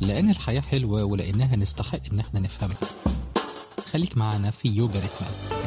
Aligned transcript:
لأن 0.00 0.30
الحياة 0.30 0.60
حلوة 0.60 1.04
ولأنها 1.04 1.56
نستحق 1.56 2.12
إن 2.12 2.20
إحنا 2.20 2.40
نفهمها. 2.40 2.78
خليك 3.86 4.16
معنا 4.16 4.50
في 4.50 4.68
يوجا 4.68 5.00
ريتمات 5.00 5.60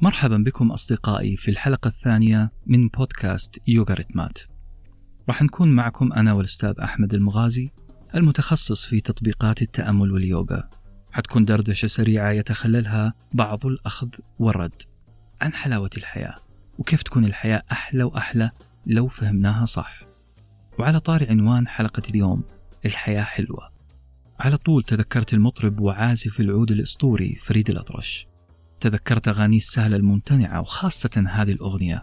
مرحبا 0.00 0.36
بكم 0.36 0.72
أصدقائي 0.72 1.36
في 1.36 1.50
الحلقة 1.50 1.88
الثانية 1.88 2.52
من 2.66 2.88
بودكاست 2.88 3.58
يوغا 3.66 3.94
ريتمات. 3.94 4.38
راح 5.28 5.42
نكون 5.42 5.68
معكم 5.72 6.12
أنا 6.12 6.32
والأستاذ 6.32 6.80
أحمد 6.80 7.14
المغازي 7.14 7.70
المتخصص 8.14 8.84
في 8.84 9.00
تطبيقات 9.00 9.62
التأمل 9.62 10.12
واليوغا 10.12 10.68
حتكون 11.12 11.44
دردشة 11.44 11.88
سريعة 11.88 12.30
يتخللها 12.30 13.14
بعض 13.32 13.66
الأخذ 13.66 14.08
والرد 14.38 14.82
عن 15.40 15.52
حلاوة 15.52 15.90
الحياة. 15.96 16.34
وكيف 16.82 17.02
تكون 17.02 17.24
الحياة 17.24 17.62
أحلى 17.72 18.04
وأحلى 18.04 18.50
لو 18.86 19.08
فهمناها 19.08 19.66
صح. 19.66 20.02
وعلى 20.78 21.00
طار 21.00 21.28
عنوان 21.30 21.68
حلقة 21.68 22.02
اليوم 22.10 22.44
الحياة 22.84 23.22
حلوة. 23.22 23.72
على 24.40 24.56
طول 24.56 24.82
تذكرت 24.82 25.34
المطرب 25.34 25.80
وعازف 25.80 26.40
العود 26.40 26.70
الأسطوري 26.70 27.34
فريد 27.34 27.70
الأطرش. 27.70 28.26
تذكرت 28.80 29.28
أغانيه 29.28 29.56
السهلة 29.56 29.96
الممتنعة 29.96 30.60
وخاصة 30.60 31.24
هذه 31.28 31.52
الأغنية 31.52 32.02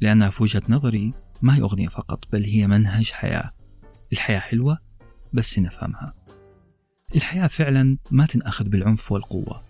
لأنها 0.00 0.30
في 0.30 0.42
وجهة 0.42 0.62
نظري 0.68 1.14
ما 1.42 1.56
هي 1.56 1.60
أغنية 1.60 1.88
فقط 1.88 2.24
بل 2.32 2.44
هي 2.44 2.66
منهج 2.66 3.10
حياة. 3.10 3.50
الحياة 4.12 4.38
حلوة 4.38 4.78
بس 5.32 5.58
نفهمها. 5.58 6.14
الحياة 7.14 7.46
فعلا 7.46 7.98
ما 8.10 8.26
تنأخذ 8.26 8.68
بالعنف 8.68 9.12
والقوة 9.12 9.62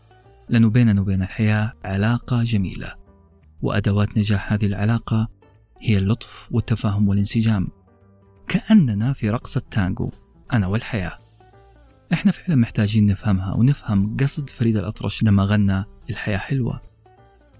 لأنه 0.48 0.70
بيننا 0.70 1.00
وبين 1.00 1.22
الحياة 1.22 1.72
علاقة 1.84 2.42
جميلة. 2.42 3.05
وأدوات 3.62 4.18
نجاح 4.18 4.52
هذه 4.52 4.66
العلاقة 4.66 5.28
هي 5.80 5.98
اللطف 5.98 6.48
والتفاهم 6.50 7.08
والانسجام. 7.08 7.68
كأننا 8.48 9.12
في 9.12 9.30
رقصة 9.30 9.62
تانجو 9.70 10.10
أنا 10.52 10.66
والحياة. 10.66 11.18
إحنا 12.12 12.32
فعلا 12.32 12.54
محتاجين 12.54 13.06
نفهمها 13.06 13.54
ونفهم 13.54 14.16
قصد 14.16 14.50
فريد 14.50 14.76
الأطرش 14.76 15.22
لما 15.22 15.44
غنى 15.44 15.84
الحياة 16.10 16.38
حلوة. 16.38 16.80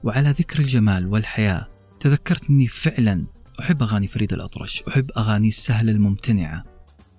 وعلى 0.04 0.30
ذكر 0.30 0.58
الجمال 0.60 1.06
والحياة 1.06 1.68
تذكرت 2.00 2.50
أني 2.50 2.68
فعلا 2.68 3.26
أحب 3.60 3.82
أغاني 3.82 4.06
فريد 4.06 4.32
الأطرش 4.32 4.82
أحب 4.88 5.10
أغاني 5.16 5.48
السهلة 5.48 5.92
الممتنعة. 5.92 6.64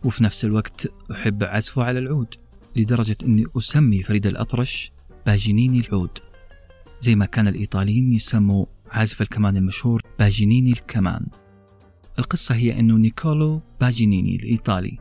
وفي 0.04 0.24
نفس 0.24 0.46
الوقت 0.46 0.88
أحب 1.12 1.44
عزفه 1.44 1.84
على 1.84 2.00
العود 2.00 2.36
لدرجة 2.76 3.18
أني 3.24 3.46
أسمي 3.58 4.04
فريد 4.04 4.28
الأطرش 4.28 4.92
باجينيني 5.26 5.80
العود. 5.80 6.20
زي 7.02 7.16
ما 7.16 7.26
كان 7.26 7.48
الإيطاليين 7.48 8.14
يسموا 8.14 8.66
عازف 8.92 9.22
الكمان 9.22 9.58
المشهور 9.58 10.02
باجينيني 10.20 10.72
الكمان. 10.72 11.26
القصة 12.20 12.56
هي 12.56 12.80
أنه 12.80 12.96
نيكولو 12.98 13.62
باجينيني 13.82 14.36
الإيطالي 14.36 14.98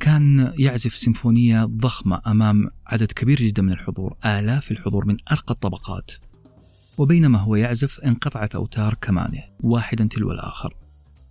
كان 0.00 0.52
يعزف 0.58 0.96
سيمفونية 0.96 1.64
ضخمة 1.64 2.22
أمام 2.26 2.70
عدد 2.86 3.12
كبير 3.12 3.38
جدا 3.38 3.62
من 3.62 3.72
الحضور 3.72 4.16
آلاف 4.24 4.70
الحضور 4.70 5.06
من 5.06 5.16
أرقى 5.32 5.54
الطبقات. 5.54 6.10
وبينما 6.98 7.38
هو 7.38 7.56
يعزف 7.56 8.00
انقطعت 8.00 8.54
أوتار 8.54 8.94
كمانه 8.94 9.42
واحدا 9.60 10.08
تلو 10.08 10.32
الآخر. 10.32 10.76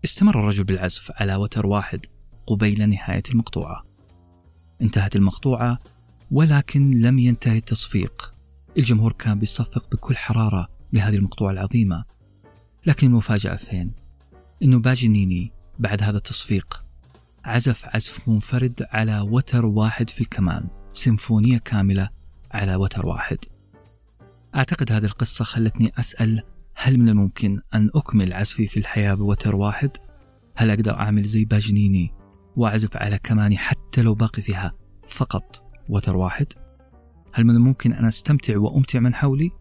استمر 0.06 0.40
الرجل 0.40 0.64
بالعزف 0.64 1.12
على 1.16 1.36
وتر 1.36 1.68
واحد 1.68 2.06
قبيل 2.48 2.90
نهاية 2.90 3.24
المقطوعة. 3.31 3.86
انتهت 4.81 5.16
المقطوعة 5.16 5.80
ولكن 6.31 6.92
لم 6.92 7.20
ينتهي 7.20 7.58
التصفيق. 7.58 8.37
الجمهور 8.78 9.14
كان 9.14 9.39
بيصفق 9.39 9.89
بكل 9.92 10.16
حرارة 10.16 10.67
لهذه 10.94 11.16
المقطوعة 11.16 11.52
العظيمة 11.52 12.03
لكن 12.86 13.08
المفاجأة 13.08 13.56
فين؟ 13.56 13.94
إنه 14.64 14.80
باجنيني 14.80 15.52
بعد 15.80 16.03
هذا 16.03 16.17
التصفيق 16.17 16.84
عزف 17.45 17.86
عزف 17.86 18.30
منفرد 18.30 18.86
على 18.92 19.19
وتر 19.19 19.66
واحد 19.66 20.09
في 20.09 20.22
الكمان 20.22 20.68
سيمفونية 20.91 21.57
كاملة 21.57 22.09
على 22.52 22.75
وتر 22.75 23.06
واحد 23.06 23.38
أعتقد 24.56 24.91
هذه 24.91 25.06
القصة 25.06 25.46
خلتني 25.46 25.91
أسأل 26.00 26.44
هل 26.75 26.97
من 26.97 27.09
الممكن 27.09 27.62
أن 27.73 27.90
أكمل 27.96 28.34
عزفي 28.34 28.68
في 28.68 28.78
الحياة 28.78 29.13
بوتر 29.13 29.56
واحد؟ 29.56 29.91
هل 30.56 30.69
أقدر 30.69 30.96
أعمل 31.00 31.23
زي 31.23 31.46
باجنيني 31.46 32.13
وأعزف 32.56 32.97
على 32.97 33.18
كماني 33.18 33.57
حتى 33.57 34.02
لو 34.02 34.13
باقي 34.13 34.41
فيها 34.41 34.73
فقط 35.07 35.63
وتر 35.90 36.18
واحد؟ 36.18 36.47
هل 37.34 37.44
من 37.44 37.56
الممكن 37.56 37.94
أن 37.94 38.06
أستمتع 38.06 38.58
وأمتع 38.58 39.00
من 39.00 39.14
حولي؟ 39.14 39.52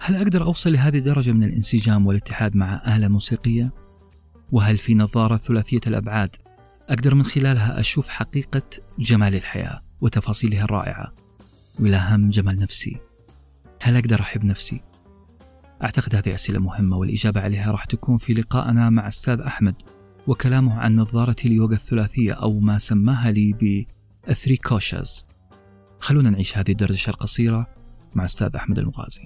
هل 0.00 0.16
أقدر 0.16 0.42
أوصل 0.42 0.72
لهذه 0.72 0.98
الدرجة 0.98 1.32
من 1.32 1.44
الانسجام 1.44 2.06
والاتحاد 2.06 2.56
مع 2.56 2.96
آلة 2.96 3.08
موسيقية؟ 3.08 3.72
وهل 4.52 4.78
في 4.78 4.94
نظارة 4.94 5.36
ثلاثية 5.36 5.80
الأبعاد 5.86 6.36
أقدر 6.88 7.14
من 7.14 7.22
خلالها 7.22 7.80
أشوف 7.80 8.08
حقيقة 8.08 8.62
جمال 8.98 9.34
الحياة 9.34 9.82
وتفاصيلها 10.00 10.64
الرائعة 10.64 11.14
والأهم 11.80 12.28
جمال 12.28 12.58
نفسي 12.58 13.00
هل 13.82 13.96
أقدر 13.96 14.20
أحب 14.20 14.44
نفسي؟ 14.44 14.80
أعتقد 15.82 16.14
هذه 16.14 16.34
أسئلة 16.34 16.58
مهمة 16.58 16.96
والإجابة 16.96 17.40
عليها 17.40 17.70
راح 17.70 17.84
تكون 17.84 18.18
في 18.18 18.32
لقائنا 18.34 18.90
مع 18.90 19.08
أستاذ 19.08 19.40
أحمد 19.40 19.74
وكلامه 20.26 20.80
عن 20.80 20.94
نظارة 20.94 21.36
اليوغا 21.44 21.74
الثلاثية 21.74 22.32
أو 22.32 22.60
ما 22.60 22.78
سماها 22.78 23.30
لي 23.30 23.52
ب 23.52 23.84
الثري 24.28 24.56
كوشاز 24.56 25.24
خلونا 26.00 26.30
نعيش 26.30 26.56
هذه 26.58 26.70
الدردشة 26.70 27.10
القصيرة 27.10 27.66
مع 28.14 28.24
أستاذ 28.24 28.56
أحمد 28.56 28.78
المغازي. 28.78 29.22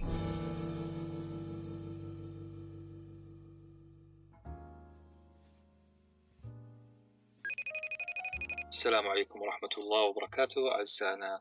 السلام 8.68 9.08
عليكم 9.08 9.42
ورحمة 9.42 9.68
الله 9.78 10.02
وبركاته 10.02 10.72
أعزائنا 10.72 11.40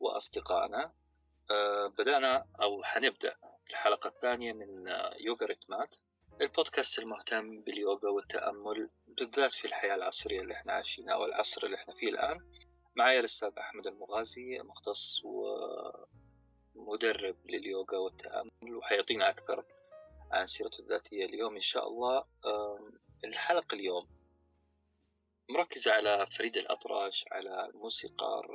وأصدقائنا. 0.00 0.92
أه 1.50 1.92
بدأنا 1.98 2.44
أو 2.62 2.82
حنبدأ 2.82 3.34
الحلقة 3.70 4.08
الثانية 4.08 4.52
من 4.52 4.68
يوغا 5.20 5.46
ريتمات 5.46 5.96
البودكاست 6.40 6.98
المهتم 6.98 7.62
باليوغا 7.62 8.10
والتأمل 8.10 8.90
بالذات 9.18 9.50
في 9.50 9.64
الحياة 9.64 9.94
العصرية 9.94 10.40
اللي 10.40 10.54
إحنا 10.54 10.72
عايشينها 10.72 11.14
أو 11.14 11.24
العصر 11.24 11.66
اللي 11.66 11.76
إحنا 11.76 11.94
فيه 11.94 12.08
الآن. 12.08 12.38
معايا 12.96 13.20
الأستاذ 13.20 13.52
أحمد 13.58 13.86
المغازي 13.86 14.58
مختص 14.58 15.22
ومدرب 16.74 17.36
لليوغا 17.44 17.98
والتأمل 17.98 18.74
وحيعطينا 18.76 19.28
أكثر 19.28 19.64
عن 20.30 20.46
سيرته 20.46 20.80
الذاتية 20.80 21.24
اليوم 21.24 21.54
إن 21.54 21.60
شاء 21.60 21.88
الله. 21.88 22.24
الحلقة 23.24 23.74
اليوم 23.74 24.08
مركز 25.48 25.88
على 25.88 26.26
فريد 26.26 26.56
الأطرش 26.56 27.24
على 27.32 27.66
الموسيقار 27.66 28.46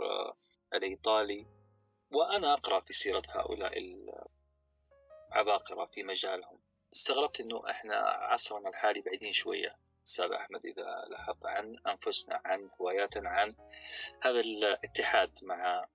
الإيطالي 0.73 1.45
وأنا 2.11 2.53
أقرأ 2.53 2.79
في 2.79 2.93
سيرة 2.93 3.23
هؤلاء 3.29 3.73
العباقرة 5.31 5.85
في 5.85 6.03
مجالهم. 6.03 6.59
استغربت 6.93 7.39
أنه 7.39 7.69
إحنا 7.69 7.95
عصرنا 8.07 8.69
الحالي 8.69 9.01
بعيدين 9.01 9.31
شوية. 9.31 9.75
أستاذ 10.07 10.31
أحمد 10.31 10.65
إذا 10.65 11.05
لاحظت 11.09 11.45
عن 11.45 11.75
أنفسنا 11.87 12.41
عن 12.45 12.69
هواياتنا 12.81 13.29
عن 13.29 13.55
هذا 14.23 14.39
الاتحاد 14.39 15.31
مع 15.43 15.85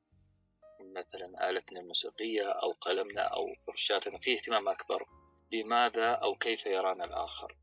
مثلا 0.81 1.51
آلتنا 1.51 1.81
الموسيقية 1.81 2.51
أو 2.51 2.73
قلمنا 2.73 3.23
أو 3.23 3.47
فرشاتنا 3.67 4.19
في 4.19 4.35
اهتمام 4.35 4.69
أكبر 4.69 5.07
بماذا 5.53 6.11
أو 6.13 6.35
كيف 6.35 6.67
يرانا 6.67 7.05
الآخر؟ 7.05 7.57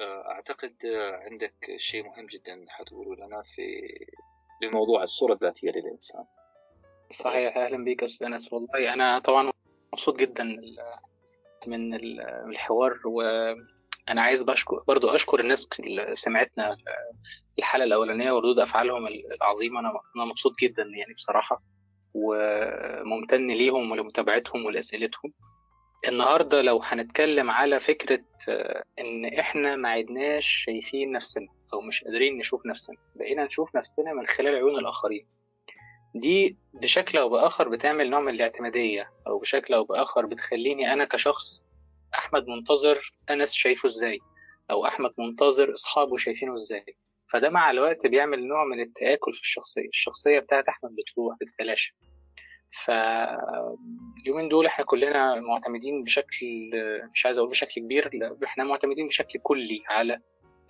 أعتقد 0.00 0.76
عندك 1.30 1.76
شيء 1.76 2.04
مهم 2.04 2.26
جدا 2.26 2.64
حتقوله 2.68 3.26
لنا 3.26 3.42
في 3.42 3.88
بموضوع 4.62 5.02
الصورة 5.02 5.32
الذاتية 5.32 5.70
للإنسان. 5.70 6.24
صحيح 7.24 7.56
أهلا 7.56 7.84
بك 7.84 8.02
أستاذ 8.02 8.26
أنس. 8.26 8.52
والله 8.52 8.92
أنا 8.92 9.18
طبعا 9.18 9.52
مبسوط 9.92 10.16
جدا 10.16 10.44
من 11.66 11.94
الحوار 12.48 12.92
وأنا 14.08 14.22
عايز 14.22 14.42
بشكر 14.42 14.82
برضو 14.88 15.08
أشكر 15.08 15.40
الناس 15.40 15.68
اللي 15.80 16.16
سمعتنا 16.16 16.76
الحلقة 17.58 17.84
الأولانية 17.84 18.32
وردود 18.32 18.58
أفعالهم 18.58 19.06
العظيمة. 19.06 19.80
أنا 19.80 19.88
أنا 20.16 20.24
مبسوط 20.24 20.52
جدا 20.62 20.82
يعني 20.82 21.14
بصراحة 21.14 21.58
وممتن 22.14 23.46
ليهم 23.46 23.90
ولمتابعتهم 23.90 24.64
ولأسئلتهم. 24.66 25.32
النهاردة 26.08 26.62
لو 26.62 26.82
هنتكلم 26.82 27.50
على 27.50 27.80
فكرة 27.80 28.20
إن 28.98 29.24
إحنا 29.24 29.76
ما 29.76 29.88
عدناش 29.88 30.46
شايفين 30.66 31.12
نفسنا 31.12 31.48
أو 31.72 31.80
مش 31.80 32.04
قادرين 32.04 32.38
نشوف 32.38 32.66
نفسنا 32.66 32.96
بقينا 33.16 33.44
نشوف 33.44 33.76
نفسنا 33.76 34.12
من 34.12 34.26
خلال 34.26 34.54
عيون 34.54 34.78
الآخرين. 34.78 35.26
دي 36.14 36.56
بشكل 36.74 37.18
أو 37.18 37.28
بآخر 37.28 37.68
بتعمل 37.68 38.10
نوع 38.10 38.20
من 38.20 38.34
الاعتمادية 38.34 39.10
أو 39.26 39.38
بشكل 39.38 39.74
أو 39.74 39.84
بآخر 39.84 40.26
بتخليني 40.26 40.92
أنا 40.92 41.04
كشخص 41.04 41.63
أحمد 42.18 42.48
منتظر 42.48 43.12
أنس 43.30 43.52
شايفه 43.52 43.88
إزاي؟ 43.88 44.18
أو 44.70 44.86
أحمد 44.86 45.10
منتظر 45.18 45.74
أصحابه 45.74 46.16
شايفينه 46.16 46.54
إزاي؟ 46.54 46.84
فده 47.32 47.50
مع 47.50 47.70
الوقت 47.70 48.06
بيعمل 48.06 48.46
نوع 48.46 48.64
من 48.64 48.80
التآكل 48.80 49.34
في 49.34 49.40
الشخصية 49.40 49.88
الشخصية 49.88 50.38
بتاعت 50.38 50.68
أحمد 50.68 50.90
بتروح 50.96 51.36
بتتلاشى 51.40 51.94
اليومين 54.22 54.48
دول 54.48 54.66
إحنا 54.66 54.84
كلنا 54.84 55.40
معتمدين 55.40 56.04
بشكل 56.04 56.70
مش 57.14 57.26
عايز 57.26 57.38
أقول 57.38 57.50
بشكل 57.50 57.80
كبير 57.80 58.10
لا 58.14 58.38
إحنا 58.44 58.64
معتمدين 58.64 59.06
بشكل 59.08 59.38
كلي 59.42 59.82
على 59.88 60.18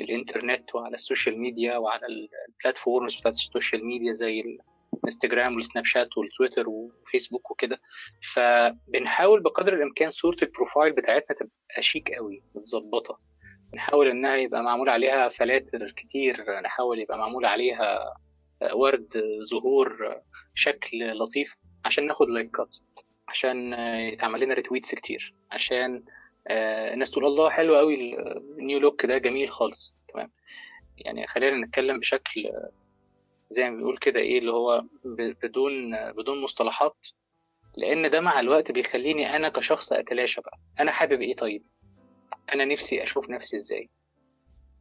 الإنترنت 0.00 0.74
وعلى 0.74 0.94
ال 0.94 1.01
social 1.01 1.40
media 1.40 1.76
وعلى 1.76 2.06
ال 2.06 2.17
platforms 2.17 3.16
بتاعت 3.16 3.34
ال 3.34 3.42
social 3.42 3.86
media 3.86 4.12
زي 4.12 4.58
الانستجرام 5.04 5.56
والسناب 5.56 5.84
شات 5.84 6.08
والتويتر 6.18 6.68
وفيسبوك 6.68 7.50
وكده 7.50 7.80
فبنحاول 8.34 9.42
بقدر 9.42 9.74
الإمكان 9.74 10.10
صورة 10.10 10.36
ال 10.42 10.49
profile 10.49 10.92
بتاعتنا 10.92 11.36
تبقى 11.36 11.82
شيك 11.82 12.12
قوي 12.14 12.42
متظبطة. 12.54 13.18
نحاول 13.74 14.08
إنها 14.08 14.36
يبقى 14.36 14.62
معمول 14.62 14.88
عليها 14.88 15.28
فلاتر 15.28 15.90
كتير 15.96 16.60
نحاول 16.64 16.98
يبقى 17.00 17.18
معمول 17.18 17.44
عليها 17.44 18.14
ورد 18.72 19.22
زهور 19.50 20.16
شكل 20.54 21.18
لطيف 21.18 21.54
عشان 21.84 22.06
ناخد 22.06 22.28
لايكات 22.30 22.76
عشان 23.28 23.72
يتعمل 24.12 24.40
لنا 24.40 24.54
retweets 24.54 24.94
كتير 24.94 25.34
عشان 25.52 26.04
الناس 26.50 27.10
تقول 27.10 27.24
الله 27.26 27.50
حلو 27.50 27.76
قوي 27.76 28.16
ال 28.58 28.63
new 28.63 28.78
look 28.78 29.06
ده 29.06 29.18
جميل 29.18 29.50
خالص 29.50 29.94
تمام. 30.08 30.30
يعني 30.98 31.26
خلينا 31.26 31.66
نتكلم 31.66 32.00
بشكل 32.00 32.50
زي 33.56 33.70
ما 33.70 33.76
بيقول 33.76 33.98
كده 33.98 34.20
إيه 34.20 34.38
اللي 34.38 34.52
هو 34.52 34.84
بدون 35.42 35.96
بدون 36.12 36.40
مصطلحات. 36.42 36.96
لأن 37.76 38.10
ده 38.10 38.20
مع 38.20 38.40
الوقت 38.40 38.70
بيخليني 38.72 39.36
أنا 39.36 39.48
كشخص 39.48 39.92
أتلاشى 39.92 40.40
بقى. 40.40 40.58
أنا 40.80 40.90
حابب 40.92 41.20
إيه 41.20 41.36
طيب؟ 41.36 41.62
أنا 42.54 42.64
نفسي 42.64 43.02
أشوف 43.02 43.30
نفسي 43.30 43.56
إزاي؟ 43.56 43.88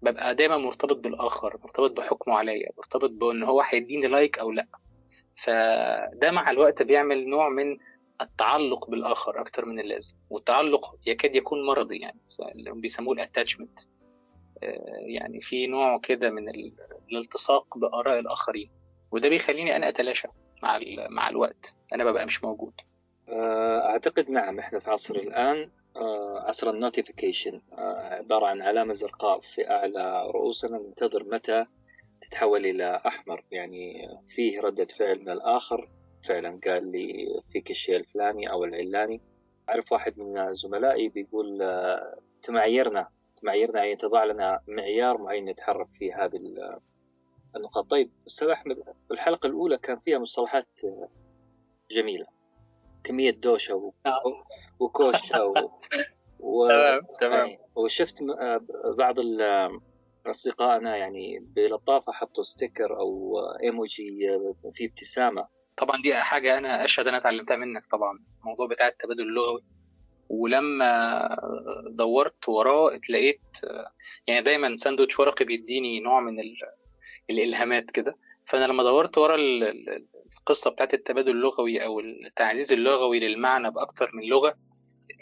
ببقى 0.02 0.36
دايما 0.36 0.58
مرتبط 0.58 0.96
بالآخر 0.98 1.58
مرتبط 1.64 1.92
بحكمه 1.92 2.36
عليا 2.38 2.70
مرتبط 2.78 3.10
بإن 3.10 3.44
هو 3.44 3.62
هيديني 3.62 4.08
like 4.08 4.40
أو 4.40 4.52
لأ. 4.52 4.68
فده 5.44 6.32
مع 6.32 6.52
الوقت 6.52 6.82
بيعمل 6.84 7.28
نوع 7.30 7.50
من 7.50 7.78
التعلق 8.22 8.90
بالآخر 8.90 9.42
أكتر 9.42 9.66
من 9.66 9.80
اللازم. 9.80 10.14
والتعلق 10.30 10.96
يكاد 11.08 11.36
يكون 11.36 11.66
مرضي 11.66 11.98
يعني 11.98 12.20
اللي 12.56 12.72
بيسموه 12.72 13.14
ال 13.14 13.20
attachment 13.20 13.80
يعني 15.08 15.42
في 15.42 15.68
نوع 15.68 15.98
كده 16.00 16.30
من 16.30 16.50
الالتصاق 17.12 17.78
بآراء 17.78 18.20
الآخرين 18.20 18.70
وده 19.12 19.30
بيخليني 19.30 19.76
أنا 19.76 19.90
أتلاشى 19.90 20.28
مع 20.64 20.80
مع 21.10 21.30
الوقت 21.30 21.76
أنا 21.94 22.04
ببقى 22.04 22.26
مش 22.26 22.44
موجود. 22.44 22.74
أعتقد 23.30 24.30
نعم 24.30 24.60
إحنا 24.60 24.80
في 24.80 24.92
عصر 24.92 25.16
الآن 25.16 25.70
عصر 26.48 26.70
النوتيفيكيشن 26.70 27.62
عبارة 28.12 28.46
عن 28.48 28.62
علامة 28.62 28.94
زرقاء 28.94 29.40
في 29.40 29.70
أعلى 29.72 30.24
رؤوسنا 30.32 30.78
ننتظر 30.78 31.24
متى 31.24 31.66
تتحول 32.22 32.66
إلى 32.66 33.02
أحمر. 33.08 33.44
يعني 33.52 34.08
فيه 34.28 34.62
ردة 34.62 34.88
فعل 35.00 35.20
من 35.20 35.30
الآخر 35.30 35.90
فعلا 36.28 36.60
قال 36.68 36.92
لي 36.92 37.28
فيك 37.52 37.72
الشيء 37.72 37.96
الفلاني 37.96 38.52
أو 38.52 38.64
العلاني. 38.64 39.22
أعرف 39.70 39.92
واحد 39.92 40.20
من 40.20 40.54
زملائي 40.54 41.10
بيقول 41.10 41.70
تمعيرنا. 42.44 43.08
تمعيرنا 43.44 43.84
يعني 43.84 43.96
تضع 43.96 44.24
لنا 44.24 44.60
معيار 44.68 45.18
معين 45.18 45.46
نتحرك 45.46 45.88
فيه 45.94 46.26
هذه 46.26 46.40
النقاط. 47.56 47.90
طيب 47.90 48.12
أستاذ 48.28 48.48
أحمد 48.48 48.78
الحلقة 49.12 49.48
الأولى 49.48 49.78
كان 49.78 50.00
فيها 50.00 50.20
مصطلحات 50.20 50.80
جميلة. 51.92 52.26
كمية 53.04 53.32
دوشة 53.32 53.76
و... 53.76 53.92
وكوشة 54.80 55.46
و... 55.46 55.54
و... 56.40 56.68
تمام 57.20 57.58
وشفت 57.76 58.24
بعض 58.98 59.16
أصدقائنا 60.28 60.98
يعني 60.98 61.40
بلطافة 61.40 62.12
حطوا 62.12 62.44
ستيكر 62.44 63.00
أو 63.00 63.40
إيموجي 63.64 64.10
فيه 64.74 64.88
ابتسامة. 64.88 65.48
طبعا 65.78 66.02
دي 66.02 66.16
حاجة 66.16 66.58
أنا 66.58 66.86
أشهد 66.86 67.08
أنا 67.08 67.18
اتعلمتها 67.18 67.58
منك 67.58 67.84
طبعا. 67.92 68.20
الموضوع 68.40 68.68
بتاع 68.68 68.88
التبادل 68.88 69.22
اللغوي. 69.22 69.64
ولما 70.40 71.38
دورت 71.90 72.50
وراه 72.50 72.96
اتلاقيت 72.96 73.42
يعني 74.28 74.42
دايما 74.46 74.76
ساندوتش 74.76 75.20
ورقي 75.20 75.46
بيديني 75.46 76.00
نوع 76.00 76.20
من 76.20 76.36
الإلهامات 77.30 77.92
كده. 77.92 78.18
فأنا 78.48 78.66
لما 78.66 78.84
دورت 78.84 79.18
ورا 79.18 79.36
القصة 80.40 80.72
بتاعت 80.72 80.94
التبادل 80.94 81.32
اللغوي 81.32 81.86
أو 81.86 82.00
التعزيز 82.00 82.72
اللغوي 82.72 83.20
للمعنى 83.20 83.72
بأكتر 83.72 84.12
من 84.14 84.24
لغة 84.24 84.56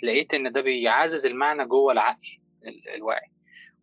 لقيت 0.04 0.34
إن 0.34 0.52
ده 0.52 0.62
بيعزز 0.62 1.26
المعنى 1.26 1.66
جوه 1.66 1.94
العقل 1.94 2.40
الواعي. 2.96 3.32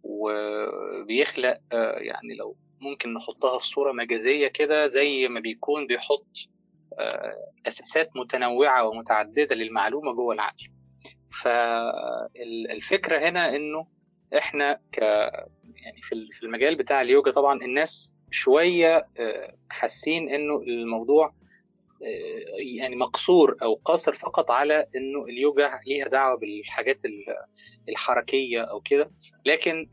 وبيخلق 0.03 1.59
يعني 1.73 2.35
لو 2.39 2.57
ممكن 2.81 3.15
نحطها 3.15 3.59
في 3.59 3.67
صورة 3.67 3.93
مجازية 3.93 4.49
كده 4.49 4.87
زي 4.87 5.29
ما 5.29 5.41
بيكون 5.41 5.87
بيحط 5.87 6.27
أساسات 7.67 8.11
متنوعة 8.17 8.89
ومتعددة 8.89 9.55
للمعلومة 9.55 10.13
جوه 10.13 10.35
العقل. 10.35 10.69
فالفكرة 11.43 13.19
هنا 13.29 13.57
إنه 13.57 13.87
إحنا 14.39 14.81
ك 14.93 14.99
يعني 14.99 16.03
في 16.33 16.43
المجال 16.43 16.77
بتاع 16.77 17.01
اليوجا 17.03 17.31
طبعا 17.31 17.63
الناس 17.63 18.15
شوية 18.31 19.07
حاسين 19.71 20.29
إنه 20.29 20.57
الموضوع 20.61 21.31
يعني 22.77 22.97
مقصور 22.97 23.57
أو 23.63 23.75
قاصر 23.75 24.15
فقط 24.15 24.51
على 24.51 24.87
إنه 24.97 25.25
اليوجا 25.25 25.81
ليها 25.87 26.09
دعوة 26.09 26.39
بالحاجات 26.39 26.99
الحركية 27.89 28.61
أو 28.63 28.81
كده. 28.81 29.11
لكن 29.47 29.89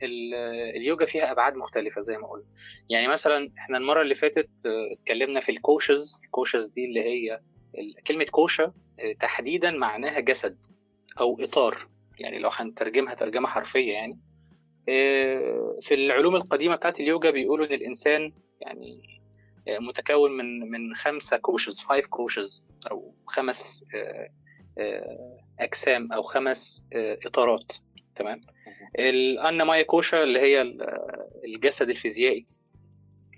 اليوجا 0.75 1.05
فيها 1.05 1.31
أبعاد 1.31 1.55
مختلفة 1.55 2.01
زي 2.01 2.17
ما 2.17 2.27
قلنا. 2.27 2.45
يعني 2.89 3.07
مثلا 3.07 3.51
إحنا 3.57 3.77
المرة 3.77 4.01
اللي 4.01 4.15
فاتت 4.15 4.49
اتكلمنا 4.99 5.39
في 5.39 5.51
ال 5.51 5.61
koshas 5.61 6.21
ال 6.25 6.31
koshas 6.31 6.65
دي 6.65 6.85
اللي 6.85 7.01
هي 7.01 7.39
كلمة 8.07 8.25
كوشة 8.25 8.73
تحديدا 9.21 9.71
معناها 9.71 10.19
جسد. 10.19 10.57
أو 11.19 11.43
إطار. 11.43 11.87
يعني 12.19 12.39
لو 12.39 12.49
هنترجمها 12.53 13.13
ترجمة 13.13 13.47
حرفية 13.47 13.93
يعني. 13.93 14.19
في 15.81 15.91
العلوم 15.91 16.35
القديمة 16.35 16.75
بتاعت 16.75 16.99
اليوجا 16.99 17.29
بيقولوا 17.31 17.65
إن 17.65 17.73
الإنسان 17.73 18.31
يعني 18.61 19.19
متكون 19.67 20.31
من 20.31 20.59
من 20.71 20.95
خمسة 20.95 21.37
koshas 21.37 21.79
five 21.79 22.07
koshas 22.07 22.65
أو 22.91 23.13
خمس 23.27 23.83
أجسام 25.59 26.11
أو 26.11 26.23
خمس 26.23 26.83
إطارات. 27.25 27.71
تمام؟ 28.15 28.41
الأنا 28.99 29.63
مايا 29.63 29.83
كوشا 29.83 30.23
اللي 30.23 30.39
هي 30.39 30.61
الجسد 31.45 31.89
الفيزيائي 31.89 32.45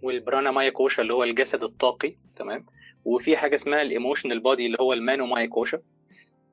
والبرانا 0.03 0.51
مايا 0.51 0.69
كوشا 0.69 1.01
اللي 1.01 1.13
هو 1.13 1.23
الجسد 1.23 1.63
الطاقي. 1.63 2.15
تمام؟ 2.35 2.65
وفي 3.05 3.37
حاجة 3.37 3.55
اسمها 3.55 3.81
ال 3.81 3.87
emotional 3.87 4.39
body 4.39 4.65
اللي 4.65 4.77
هو 4.81 4.93
المانو 4.93 5.25
مايا 5.25 5.47
كوشا. 5.47 5.81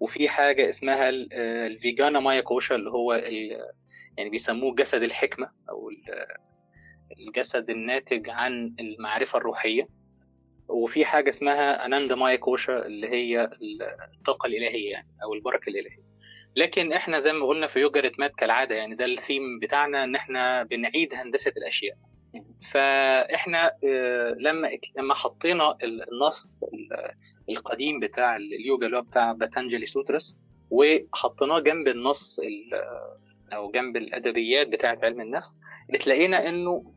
وفي 0.00 0.29
حاجة 0.29 0.70
اسمها 0.70 1.08
الفيجانا 1.67 2.20
مايا 2.20 2.41
كوشا 2.41 2.75
اللي 2.75 2.91
هو 2.91 3.12
يعني 4.19 4.31
بيسموه 4.31 4.75
جسد 4.75 5.02
الحكمة 5.02 5.50
أو 5.70 5.91
الجسد 7.19 7.70
الناتج 7.70 8.31
عن 8.31 8.74
المعرفة 8.81 9.39
الروحية. 9.39 9.89
وفي 10.69 11.05
حاجة 11.05 11.29
اسمها 11.31 11.86
أناندا 11.86 12.15
مايا 12.15 12.36
كوشا 12.36 12.86
اللي 12.86 13.08
هي 13.08 13.51
الطاقة 14.19 14.46
الإلهية 14.46 14.91
يعني 14.91 15.08
أو 15.24 15.34
البركة 15.34 15.69
الإلهية. 15.70 16.05
لكن 16.56 16.93
إحنا 16.93 17.20
زي 17.20 17.32
ما 17.32 17.46
قلنا 17.46 17.67
في 17.67 17.79
يوجا 17.81 18.01
ريتمات 18.01 18.34
كالعادة 18.34 18.74
يعني 18.74 18.94
ده 18.94 19.05
الثيم 19.05 19.58
بتاعنا 19.63 20.05
إن 20.05 20.15
إحنا 20.15 20.63
بنعيد 20.63 21.15
هندسة 21.15 21.53
الأشياء. 21.56 21.96
فإحنا 22.72 23.72
لما 24.38 24.70
لما 24.98 25.14
حطينا 25.14 25.76
النص 25.82 26.58
القديم 27.50 28.00
بتاع 28.00 28.36
اليوجا 28.36 28.86
اللي 28.86 28.96
هو 28.98 29.03
بتاع 29.03 29.32
باتانجلي 29.32 29.86
sutras 29.87 30.37
وحطيناه 30.70 31.58
جنب 31.60 31.88
النص 31.88 32.41
أو 33.53 33.70
جنب 33.70 33.96
الأدبيات 33.96 34.69
بتاعه 34.69 34.98
علم 35.03 35.20
النفس 35.20 35.58
بتلاقينا 35.93 36.48
إنه 36.48 36.93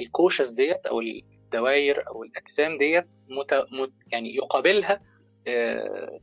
ال 0.00 0.07
koshas 0.07 0.48
ديت 0.48 0.86
أو 0.86 1.00
الدوائر 1.00 2.08
أو 2.08 2.22
الأجسام 2.24 2.78
ديت 2.78 3.04
مت... 3.28 3.54
مت... 3.54 3.92
يعني 4.12 4.34
يقابلها 4.34 5.00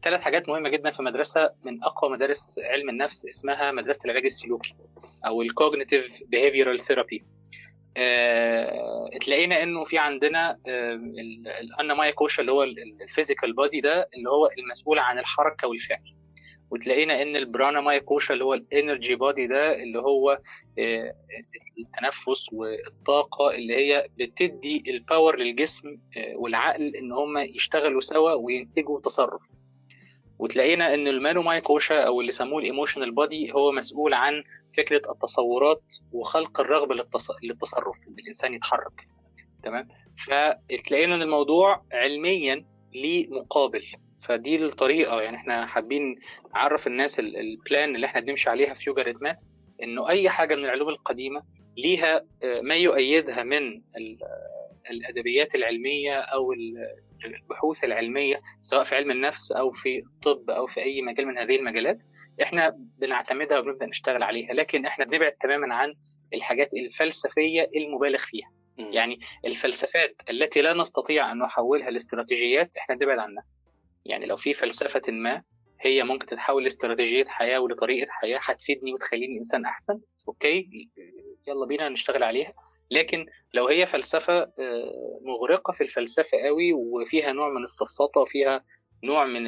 ثلاث 0.04 0.22
حاجات 0.22 0.50
مهمة 0.50 0.70
جدا 0.70 0.92
في 0.92 1.04
مدرسة 1.04 1.52
من 1.64 1.84
أقوى 1.84 2.12
مدارس 2.12 2.60
علم 2.60 2.90
النفس 2.90 3.26
اسمها 3.26 3.72
مدرسة 3.72 4.00
العلاج 4.06 4.26
السلوكي 4.26 4.76
أو 5.26 5.42
ال 5.42 5.50
cognitive 5.50 6.24
behavioral 6.28 6.80
therapy 6.86 7.24
تلاقينا 9.22 9.64
انه 9.64 9.84
في 9.84 9.98
عندنا 9.98 10.58
الانا 11.62 11.94
مايا 11.94 12.12
كوشا 12.12 12.42
اللي 12.42 12.52
هو 12.52 12.64
ال 12.64 12.74
physical 12.74 13.54
body 13.54 13.82
ده 13.82 14.10
اللي 14.18 14.30
هو 14.30 14.50
المسؤول 14.60 15.00
عن 15.00 15.20
الحركة 15.20 15.68
والفعل. 15.68 16.14
وتلاقينا 16.72 17.22
ان 17.22 17.36
البرانا 17.36 17.82
مايا 17.82 18.00
كوشا 18.00 18.34
اللي 18.34 18.44
هو 18.44 18.54
ال 18.54 18.63
energy 18.63 19.16
body 19.16 19.48
ده 19.48 19.84
اللي 19.84 20.00
هو 20.00 20.40
التنفس 21.80 22.54
والطاقة 22.54 23.56
اللي 23.56 23.76
هي 23.76 24.08
بتدي 24.20 24.84
ال 24.88 24.96
power 24.96 25.36
للجسم 25.40 25.98
والعقل 26.36 26.96
ان 26.96 27.12
هم 27.12 27.38
يشتغلوا 27.38 28.02
سوا 28.02 28.32
وينتجوا 28.34 29.00
تصرف. 29.00 29.42
وتلاقينا 30.40 30.94
ان 30.94 31.08
المانو 31.08 31.42
مايا 31.42 31.60
كوشا 31.60 32.02
أو 32.02 32.22
اللي 32.22 32.32
سموه 32.32 32.60
ال 32.60 32.65
emotional 32.65 33.12
body 33.12 33.52
هو 33.54 33.72
مسؤول 33.72 34.14
عن 34.14 34.44
فكرة 34.78 35.12
التصورات 35.12 35.84
وخلق 36.12 36.60
الرغبة 36.60 36.96
للتصرف 37.44 37.96
إن 38.08 38.16
الإنسان 38.20 38.54
يتحرك. 38.54 39.08
تمام؟ 39.64 39.88
فتلاقينا 40.28 41.16
إن 41.16 41.22
الموضوع 41.22 41.86
علميا 41.94 42.66
ليه 42.94 43.28
مقابل 43.30 43.84
فدي 44.28 44.56
الطريقة. 44.66 45.22
يعني 45.22 45.38
إحنا 45.38 45.66
حابين 45.66 46.16
نعرف 46.56 46.88
الناس 46.88 47.20
ال 47.20 47.35
plan 47.35 47.96
اللي 47.96 48.06
إحنا 48.08 48.22
بنمشي 48.22 48.50
عليها 48.50 48.74
في 48.74 48.84
يوجا 48.90 49.02
ريتمات 49.04 49.38
إنه 49.84 50.10
أي 50.10 50.30
حاجة 50.30 50.56
من 50.56 50.66
العلوم 50.66 50.90
القديمة 50.90 51.44
ليها 51.78 52.22
ما 52.62 52.76
يؤيدها 52.76 53.44
من 53.44 53.82
الأدبيات 54.92 55.56
العلمية 55.56 56.14
أو 56.20 56.54
البحوث 57.26 57.84
العلمية 57.84 58.42
سواء 58.64 58.84
في 58.84 58.96
علم 58.96 59.12
النفس 59.12 59.52
أو 59.52 59.72
في 59.72 60.00
الطب 60.00 60.50
أو 60.50 60.68
في 60.68 60.82
أي 60.84 61.02
مجال 61.02 61.28
من 61.28 61.38
هذه 61.38 61.56
المجالات. 61.56 61.98
إحنا 62.44 62.74
بنعتمدها 62.98 63.60
وبنبدأ 63.60 63.86
نشتغل 63.86 64.24
عليها 64.24 64.54
لكن 64.54 64.86
إحنا 64.86 65.06
بنبعد 65.06 65.32
تماما 65.32 65.76
عن 65.76 65.94
الحاجات 66.34 66.74
الفلسفية 66.74 67.70
المبالغ 67.76 68.20
فيها. 68.20 68.52
م. 68.78 68.94
يعني 68.94 69.20
الفلسفات 69.46 70.16
التي 70.30 70.62
لا 70.62 70.74
نستطيع 70.74 71.32
أن 71.32 71.38
نحولها 71.38 71.90
لاستراتيجيات 71.90 72.72
إحنا 72.78 72.96
بنبعد 72.96 73.20
عنها. 73.20 73.44
يعني 74.06 74.26
لو 74.26 74.38
في 74.38 74.54
فلسفة 74.54 75.12
ما 75.12 75.44
هي 75.82 76.04
ممكن 76.04 76.26
تتحول 76.26 76.64
لاستراتيجية 76.64 77.26
حياة 77.26 77.60
ولطريقة 77.60 78.08
حياة 78.10 78.40
هتفيدني 78.44 78.94
وتخليني 78.94 79.40
إنسان 79.40 79.66
أحسن. 79.66 80.00
أوكي؟ 80.28 80.70
يلا 81.48 81.66
بينا 81.66 81.90
نشتغل 81.90 82.24
عليها. 82.24 82.54
لكن 82.92 83.26
لو 83.54 83.68
هي 83.68 83.88
فلسفة 83.88 84.52
مغرقة 85.22 85.72
في 85.72 85.84
الفلسفة 85.84 86.38
قوي 86.46 86.74
وفيها 86.74 87.34
نوع 87.34 87.50
من 87.50 87.64
السفسطه 87.64 88.22
وفيها 88.22 88.64
نوع 89.04 89.26
من 89.26 89.48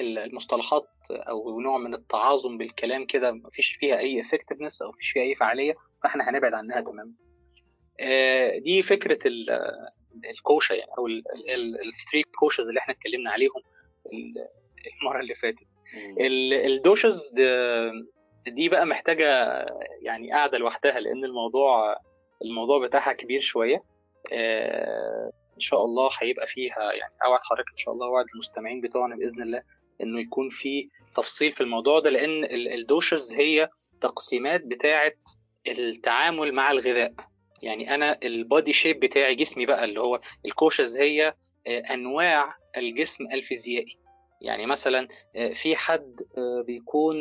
المصطلحات 0.00 0.88
أو 1.10 1.60
نوع 1.60 1.78
من 1.78 1.94
التعاظم 1.94 2.58
بالكلام 2.58 3.06
كده 3.06 3.32
مفيش 3.32 3.76
فيها 3.80 3.98
أي 3.98 4.20
effectiveness 4.20 4.82
أو 4.82 4.88
مفيش 4.88 5.10
فيها 5.10 5.22
أي 5.22 5.34
فعالية 5.34 5.74
فإحنا 6.02 6.30
هنبعد 6.30 6.54
عنها 6.54 6.80
تماما. 6.80 7.12
دي 8.58 8.82
فكرة 8.82 9.18
الكوشة 10.30 10.72
يعني 10.72 10.90
أو 10.98 11.06
ال 11.86 11.92
three 11.92 12.22
koshas 12.38 12.68
اللي 12.68 12.80
إحنا 12.80 12.94
اتكلمنا 12.94 13.30
عليهم 13.30 13.62
المرة 15.02 15.20
اللي 15.20 15.34
فاتت. 15.34 15.66
ال 16.66 16.76
doshas 16.76 17.34
دي 18.46 18.68
بقى 18.68 18.86
محتاجة 18.86 19.26
يعني 20.02 20.32
قاعدة 20.32 20.58
لوحدها 20.58 21.00
لأن 21.00 21.24
الموضوع 21.24 21.96
الموضوع 22.44 22.86
بتاعها 22.86 23.12
كبير 23.12 23.40
شوية. 23.40 23.82
إن 25.54 25.60
شاء 25.60 25.84
الله 25.84 26.10
هيبقى 26.18 26.46
فيها 26.46 26.92
يعني 26.92 27.14
أوعد 27.24 27.40
حضرتك 27.42 27.70
إن 27.72 27.76
شاء 27.78 27.94
الله 27.94 28.06
أوعد 28.06 28.24
المستمعين 28.34 28.80
بتوعنا 28.80 29.16
بإذن 29.16 29.42
الله 29.42 29.62
إنه 30.02 30.20
يكون 30.20 30.48
في 30.50 30.88
تفصيل 31.16 31.52
في 31.52 31.60
الموضوع 31.60 32.00
ده 32.00 32.10
لأن 32.10 32.44
ال 32.74 32.83
doshas 32.83 33.34
هي 33.34 33.68
تقسيمات 34.00 34.60
بتاعه 34.64 35.12
التعامل 35.68 36.52
مع 36.52 36.70
الغذاء. 36.70 37.12
يعني 37.62 37.94
أنا 37.94 38.18
ال 38.24 38.34
body 38.34 38.72
shape 38.72 39.00
بتاعي 39.00 39.34
جسمي 39.34 39.66
بقى 39.66 39.84
اللي 39.84 40.00
هو 40.00 40.20
ال 40.46 40.53
koshas 40.53 40.96
هي 40.98 41.34
أنواع 41.68 42.54
الجسم 42.76 43.24
الفيزيائي. 43.32 43.96
يعني 44.40 44.66
مثلا 44.66 45.08
في 45.62 45.76
حد 45.76 46.20
بيكون 46.66 47.16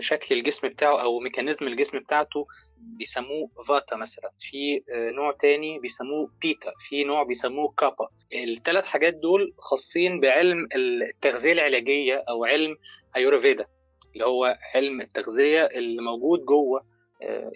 شكل 0.00 0.34
الجسم 0.34 0.68
بتاعه 0.68 1.02
أو 1.02 1.18
mechanism 1.18 1.66
الجسم 1.66 1.98
بتاعته 1.98 2.46
بيسموه 2.78 3.50
فاتا 3.68 3.96
مثلا. 3.96 4.30
في 4.40 4.82
نوع 4.90 5.32
تاني 5.32 5.78
بيسموه 5.78 6.30
بيتا. 6.42 6.72
في 6.88 7.04
نوع 7.04 7.22
بيسموه 7.22 7.74
كابا. 7.78 8.08
الثلاث 8.34 8.84
حاجات 8.84 9.14
دول 9.14 9.54
خاصين 9.58 10.20
بعلم 10.20 10.68
التغذية 10.74 11.52
العلاجية 11.52 12.22
أو 12.28 12.44
علم 12.44 12.76
ايورفيدا 13.16 13.66
اللي 14.14 14.26
هو 14.26 14.58
علم 14.74 15.00
التغذية 15.00 15.64
اللي 15.66 16.02
موجود 16.02 16.40
جوه 16.40 16.86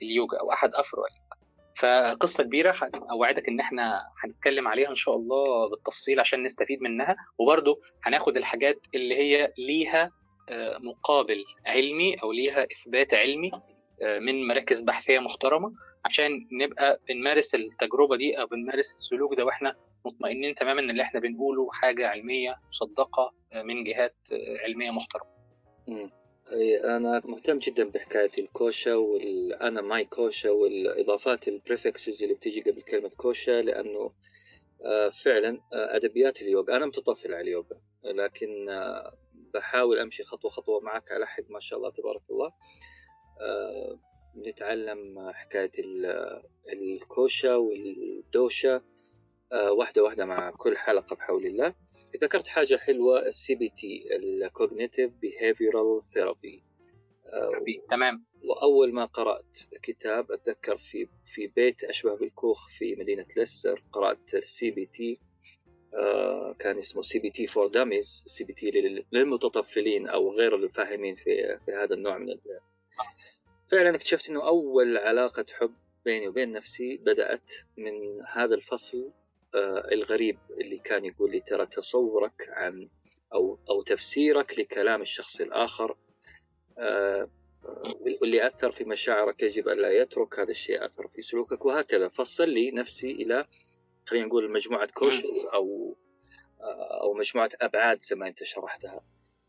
اليوجا 0.03 0.39
أو 0.41 0.53
أحد 0.53 0.71
افرع 0.75 1.05
فقصة 1.81 2.45
كبيرة 2.45 2.77
أوعدك 3.11 3.49
إن 3.49 3.61
إحنا 3.61 4.03
هنتكلم 4.25 4.69
عليها 4.69 4.91
إن 4.91 4.95
شاء 4.95 5.17
الله 5.17 5.69
بالتفصيل 5.71 6.21
عشان 6.21 6.43
نستفيد 6.43 6.83
منها 6.83 7.17
وبرضه 7.39 7.81
هناخد 8.03 8.37
الحاجات 8.37 8.81
اللي 8.95 9.15
هي 9.17 9.53
ليها 9.59 10.11
مقابل 10.81 11.45
علمي 11.67 12.15
أو 12.23 12.33
ليها 12.33 12.65
إثبات 12.73 13.15
علمي 13.15 13.51
من 14.21 14.47
مراكز 14.49 14.81
بحثية 14.81 15.19
محترمة 15.19 15.73
عشان 16.05 16.49
نبقى 16.53 17.01
بنمارس 17.09 17.55
التجربة 17.55 18.17
دي 18.17 18.41
أو 18.41 18.47
بنمارس 18.47 18.93
السلوك 18.93 19.35
ده 19.35 19.45
وإحنا 19.45 19.75
مطمئنين 20.07 20.55
تماما 20.55 20.81
إن 20.81 20.91
اللي 20.91 21.03
إحنا 21.03 21.21
بنقوله 21.21 21.69
حاجة 21.73 22.09
علمية 22.09 22.57
مصدقة 22.71 23.33
من 23.65 23.85
جهات 23.85 24.17
علمية 24.65 24.91
محترمة. 24.91 25.31
أنا 26.85 27.23
مهتم 27.25 27.59
جدا 27.59 27.85
بحكاية 27.85 28.31
الكوشا 28.39 28.95
والأنا 28.95 29.81
ماي 29.81 30.05
كوشا 30.05 30.51
والإضافات 30.51 31.49
ال 31.49 31.57
prefixes 31.57 32.23
اللي 32.23 32.35
بتيجي 32.35 32.61
قبل 32.61 32.83
كلمة 32.83 33.09
كوشا 33.09 33.63
لأنه 33.63 34.13
فعلا 35.25 35.61
أدبيات 35.73 36.43
اليوغا. 36.43 36.77
أنا 36.77 36.87
متطفل 36.87 37.35
على 37.35 37.41
اليوغا 37.41 37.81
لكن 38.05 38.67
بحاول 39.55 39.99
أمشي 39.99 40.23
خطوة 40.23 40.51
خطوة 40.51 40.81
معك 40.81 41.13
على 41.13 41.27
حد 41.27 41.45
ما 41.51 41.61
شاء 41.61 41.79
الله 41.79 41.91
تبارك 41.91 42.23
الله. 42.31 42.53
نتعلم 44.37 45.31
حكاية 45.33 45.71
الكوشا 46.73 47.55
والدوشا 47.57 48.83
واحدة 49.53 50.03
واحدة 50.03 50.25
مع 50.25 50.51
كل 50.51 50.77
حلقة 50.77 51.17
بحول 51.17 51.47
الله. 51.47 51.75
ذكرت 52.17 52.47
حاجة 52.47 52.77
حلوة 52.77 53.27
ال 53.27 53.55
CBT 53.55 53.69
ال 53.69 54.17
cognitive 54.17 55.17
behavioral 55.17 56.01
therapy 56.15 56.63
تمام. 57.91 58.25
وأول 58.45 58.93
ما 58.93 59.05
قرأت 59.05 59.57
كتاب 59.83 60.33
أتذكر 60.33 60.77
في 60.77 61.09
في 61.25 61.47
بيت 61.47 61.85
أشبه 61.85 62.17
بالكوخ 62.17 62.69
في 62.69 62.97
مدينة 62.97 63.27
ليستر 63.37 63.83
قرأت 63.93 64.35
ال 64.35 64.71
CBT 64.71 65.21
كان 66.59 66.79
اسمه 66.79 67.03
سي 67.03 67.19
بي 67.19 67.31
تي 67.31 67.47
فور 67.47 67.67
داميز 67.67 68.23
سي 68.27 68.45
بي 68.45 68.53
تي 68.53 68.71
للمتطفلين 69.13 70.09
أو 70.09 70.31
غير 70.33 70.57
الفاهمين 70.57 71.15
في 71.15 71.59
في 71.67 71.73
هذا 71.73 71.95
النوع 71.95 72.19
من 72.19 72.29
ال... 72.29 72.41
فعلا 73.71 73.95
اكتشفت 73.97 74.31
إنه 74.31 74.47
أول 74.47 74.99
علاقة 74.99 75.45
حب 75.53 75.75
بيني 76.05 76.29
وبين 76.29 76.51
نفسي 76.51 76.97
بدأت 76.97 77.53
من 77.77 78.23
هذا 78.27 78.55
الفصل 78.55 79.13
الغريب 79.93 80.39
اللي 80.51 80.79
كان 80.79 81.05
يقول 81.05 81.31
لي 81.31 81.41
ترى 81.41 81.67
تصورك 81.67 82.49
عن 82.49 82.89
أو 83.35 83.59
أو 83.71 83.83
تفسيرك 83.83 84.59
لكلام 84.59 85.03
الشخص 85.03 85.41
الآخر 85.41 85.97
واللي 88.23 88.47
أثر 88.47 88.71
في 88.71 88.85
مشاعرك 88.85 89.43
يجب 89.43 89.69
أن 89.69 89.79
لا 89.79 89.91
يترك 89.93 90.39
هذا 90.39 90.51
الشيء 90.51 90.85
أثر 90.85 91.09
في 91.09 91.23
سلوكك. 91.23 91.65
وهكذا. 91.65 92.09
فصل 92.09 92.49
لي 92.49 92.71
نفسي 92.71 93.11
إلى 93.11 93.47
خلينا 94.07 94.27
نقول 94.27 94.51
مجموعة 94.53 94.89
koshas 94.95 95.45
أو 95.55 95.97
أو 97.03 97.15
مجموعة 97.15 97.51
أبعاد 97.61 98.01
زي 98.01 98.17
ما 98.17 98.29
أنت 98.29 98.43
شرحتها. 98.43 99.05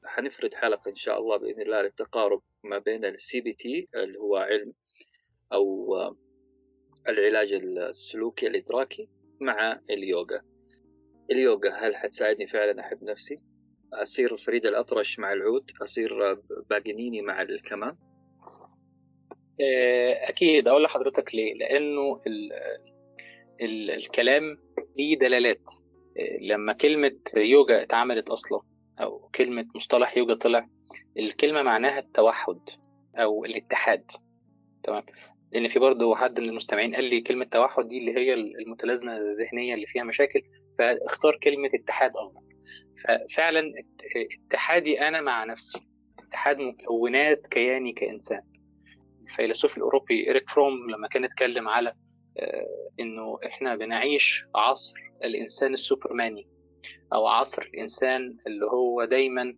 حنفرد 0.06 0.54
حلقة 0.54 0.90
إن 0.90 0.96
شاء 0.96 1.20
الله 1.20 1.38
بإذن 1.38 1.62
الله 1.62 1.82
للتقارب 1.82 2.42
ما 2.64 2.78
بين 2.78 3.06
ال 3.06 3.42
CBT 3.42 3.88
اللي 3.96 4.20
هو 4.20 4.36
علم 4.38 4.74
أو 5.54 5.96
العلاج 7.08 7.54
السلوكي 7.54 8.48
الإدراكي 8.48 9.10
مع 9.42 9.80
اليوغا. 9.90 10.42
اليوغا 11.32 11.70
هل 11.70 11.96
حتساعدني 11.96 12.48
فعلا 12.48 12.82
أحب 12.82 13.04
نفسي؟ 13.04 13.38
أصير 13.94 14.38
فريد 14.38 14.66
الأطرش 14.66 15.20
مع 15.20 15.34
العود؟ 15.34 15.72
أصير 15.82 16.40
باجنيني 16.70 17.22
مع 17.22 17.42
الكمان 17.42 17.96
أكيد. 20.30 20.68
أقول 20.68 20.84
لحضرتك 20.84 21.36
ليه؟ 21.36 21.54
لأنه 21.54 22.22
ال 22.28 22.52
ال 23.62 23.92
الكلام 23.92 24.58
ليه 24.98 25.20
دلالات. 25.20 25.64
لما 26.42 26.74
كلمة 26.74 27.18
يوجا 27.36 27.84
اتعملت 27.84 28.30
أصلا 28.30 28.62
أو 29.00 29.30
كلمة 29.36 29.66
مصطلح 29.76 30.18
يوجا 30.18 30.34
طلع 30.34 30.68
الكلمة 31.18 31.62
معناها 31.64 32.00
التوحد 32.00 32.60
أو 33.16 33.46
الاتحاد. 33.46 34.04
تمام؟ 34.84 35.04
لأن 35.52 35.68
في 35.70 35.80
برضه 35.80 36.16
حد 36.16 36.40
من 36.40 36.50
المستمعين 36.50 36.96
قال 36.96 37.04
لي 37.04 37.22
كلمة 37.22 37.46
توحد 37.46 37.88
دي 37.88 37.98
اللي 37.98 38.16
هي 38.16 38.34
المتلازمة 38.34 39.18
الذهنية 39.18 39.74
اللي 39.74 39.86
فيها 39.86 40.04
مشاكل 40.04 40.42
فاختار 40.80 41.38
كلمة 41.44 41.70
اتحاد 41.74 42.12
أفضل. 42.16 42.48
ففعلا 43.04 43.74
اتحادي 44.48 45.02
أنا 45.02 45.22
مع 45.22 45.44
نفسي 45.44 45.80
اتحاد 46.28 46.58
مكونات 46.58 47.48
كياني 47.48 47.94
كإنسان. 47.94 48.42
الفيلسوف 49.28 49.78
الأوروبي 49.78 50.30
إريك 50.30 50.50
فروم 50.50 50.90
لما 50.92 51.08
كان 51.08 51.24
اتكلم 51.24 51.68
على 51.70 51.94
إنه 53.00 53.40
إحنا 53.46 53.76
بنعيش 53.76 54.44
عصر 54.56 54.94
الإنسان 55.24 55.74
السوبرماني 55.74 56.48
أو 57.14 57.28
عصر 57.28 57.62
الإنسان 57.62 58.38
اللي 58.48 58.66
هو 58.66 59.06
دايما 59.06 59.56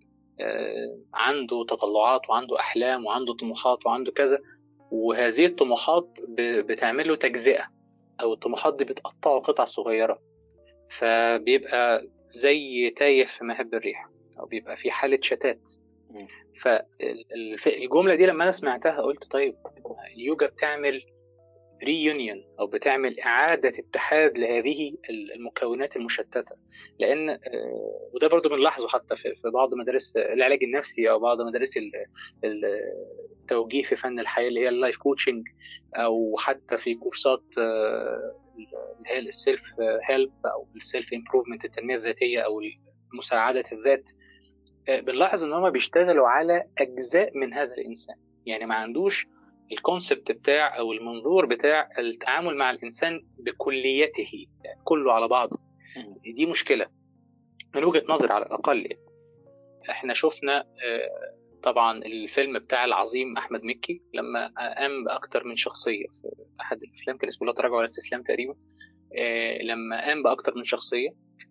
عنده 1.14 1.66
تطلعات 1.70 2.30
وعنده 2.30 2.60
أحلام 2.60 3.06
وعنده 3.06 3.34
طموحات 3.34 3.86
وعنده 3.86 4.12
كذا 4.12 4.40
وهذه 4.94 5.46
الطموحات 5.46 6.08
بتعمل 6.40 7.08
له 7.08 7.16
تجزئة 7.16 7.68
أو 8.22 8.34
الطموحات 8.34 8.78
دي 8.78 8.84
بتقطعه 8.84 9.40
قطع 9.40 9.66
صغيرة. 9.66 10.20
فبيبقى 11.00 12.08
زي 12.32 12.90
تايه 12.90 13.26
في 13.26 13.44
مهب 13.46 13.74
الريح 13.74 14.08
أو 14.40 14.46
بيبقى 14.46 14.78
في 14.78 14.92
حالة 14.92 15.20
شتات. 15.22 15.62
فالجمله 17.64 18.16
دي 18.16 18.26
لما 18.26 18.44
أنا 18.44 18.52
سمعتها 18.52 19.02
قلت 19.02 19.32
طيب 19.32 19.56
اليوجا 20.16 20.48
بتعمل 20.48 21.02
reunion 21.84 22.44
أو 22.60 22.68
بتعمل 22.68 23.20
إعادة 23.20 23.70
اتحاد 23.80 24.38
لهذه 24.38 24.96
المكونات 25.36 25.96
المشتتة. 25.96 26.56
لأن 27.00 27.30
آه، 27.30 27.40
وده 28.14 28.28
برضو 28.28 28.50
بنلاحظه 28.50 28.88
حتى 28.88 29.16
في 29.16 29.50
بعض 29.54 29.74
مدارس 29.74 30.18
العلاج 30.18 30.64
النفسي 30.64 31.10
أو 31.10 31.20
بعض 31.20 31.42
مدارس 31.42 31.72
التوجيه 33.42 33.84
في 33.84 33.96
فن 33.96 34.20
الحياة 34.20 34.48
اللي 34.48 34.60
هي 34.60 34.70
ال 34.70 34.75
life 34.75 34.98
coaching 34.98 35.44
أو 35.96 36.36
حتى 36.38 36.78
في 36.78 36.96
كورسات 36.96 37.44
آه، 37.58 38.36
اللي 38.58 39.10
هي 39.10 39.20
ال 39.20 39.28
self 39.28 39.62
help 40.10 40.34
أو 40.46 40.68
ال 40.76 40.83
self 40.83 41.14
improvement 41.14 41.66
التنمية 41.66 41.96
الذاتية 41.96 42.40
أو 42.40 42.62
مساعدة 43.14 43.64
الذات. 43.72 44.04
آه، 44.90 45.00
بنلاحظ 45.00 45.44
إن 45.44 45.54
هم 45.54 45.70
بيشتغلوا 45.70 46.28
على 46.28 46.64
أجزاء 46.78 47.38
من 47.38 47.54
هذا 47.54 47.74
الإنسان. 47.74 48.16
يعني 48.46 48.66
ما 48.66 48.76
عندوش 48.76 49.28
ال 49.72 49.79
concept 49.79 50.32
بتاع 50.32 50.78
أو 50.80 50.94
المنظور 50.94 51.46
بتاع 51.46 51.90
التعامل 52.00 52.58
مع 52.58 52.72
الإنسان 52.72 53.22
بكليته 53.40 54.46
كله 54.84 55.14
على 55.14 55.28
بعضه. 55.28 55.60
دي 56.36 56.46
مشكلة. 56.46 56.88
من 57.76 57.84
وجهة 57.84 58.04
نظر 58.10 58.32
على 58.32 58.46
الأقل 58.46 58.78
يعني. 58.82 59.04
إحنا 59.90 60.14
شفنا 60.14 60.60
آه، 60.60 61.34
طبعا 61.64 61.98
الفيلم 61.98 62.60
بتاع 62.60 62.86
العظيم 62.86 63.38
أحمد 63.38 63.64
مكي 63.64 64.02
لما 64.14 64.52
قام 64.78 65.04
بأكتر 65.04 65.44
من 65.44 65.56
شخصية 65.56 66.06
في 66.08 66.30
أحد 66.62 66.84
الأفلام 66.84 67.18
كان 67.18 67.28
اسمه 67.30 67.48
لا 67.48 67.54
تراجع 67.54 67.76
ولا 67.76 67.88
استسلام 67.88 68.24
تقريبا 68.24 68.56
آه، 69.18 69.62
لما 69.62 70.06
قام 70.06 70.24
بأكتر 70.24 70.56
من 70.56 70.64
شخصية 70.64 71.10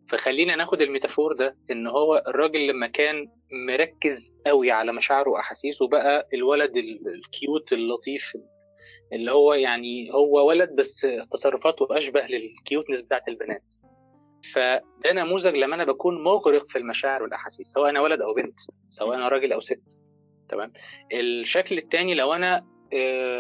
فخلينا 0.09 0.57
ناخد 0.57 0.81
ال 0.83 0.88
metaphor 0.88 1.33
ده 1.33 1.57
إن 1.71 1.87
هو 1.87 2.23
الراجل 2.29 2.67
لما 2.67 2.87
كان 2.87 3.29
مركز 3.69 4.31
قوي 4.47 4.71
على 4.71 4.93
مشاعره 4.93 5.31
وأحاسيسه 5.31 5.89
بقى 5.89 6.29
الولد 6.35 6.77
ال 6.77 6.96
cute 6.96 7.73
اللطيف 7.73 8.33
اللي 9.13 9.33
هو 9.33 9.55
يعني 9.55 10.13
هو 10.15 10.49
ولد 10.49 10.71
بس 10.77 11.07
تصرفاته 11.33 11.99
أشبه 11.99 12.21
لل 12.21 12.37
cuteness 12.37 13.01
بتاعت 13.01 13.29
البنات. 13.29 13.75
فده 14.55 15.13
نموذج 15.13 15.57
لما 15.57 15.75
أنا 15.75 15.85
بكون 15.85 16.25
مغرق 16.25 16.69
في 16.69 16.79
المشاعر 16.79 17.23
والأحاسيس 17.23 17.67
سواء 17.67 17.91
أنا 17.91 18.01
ولد 18.01 18.21
أو 18.21 18.35
بنت 18.35 18.55
سواء 18.91 19.17
أنا 19.17 19.29
راجل 19.29 19.53
أو 19.53 19.61
ست. 19.61 19.83
تمام؟ 20.49 20.73
الشكل 21.13 21.79
الثاني 21.79 22.15
لو 22.15 22.33
أنا 22.33 22.67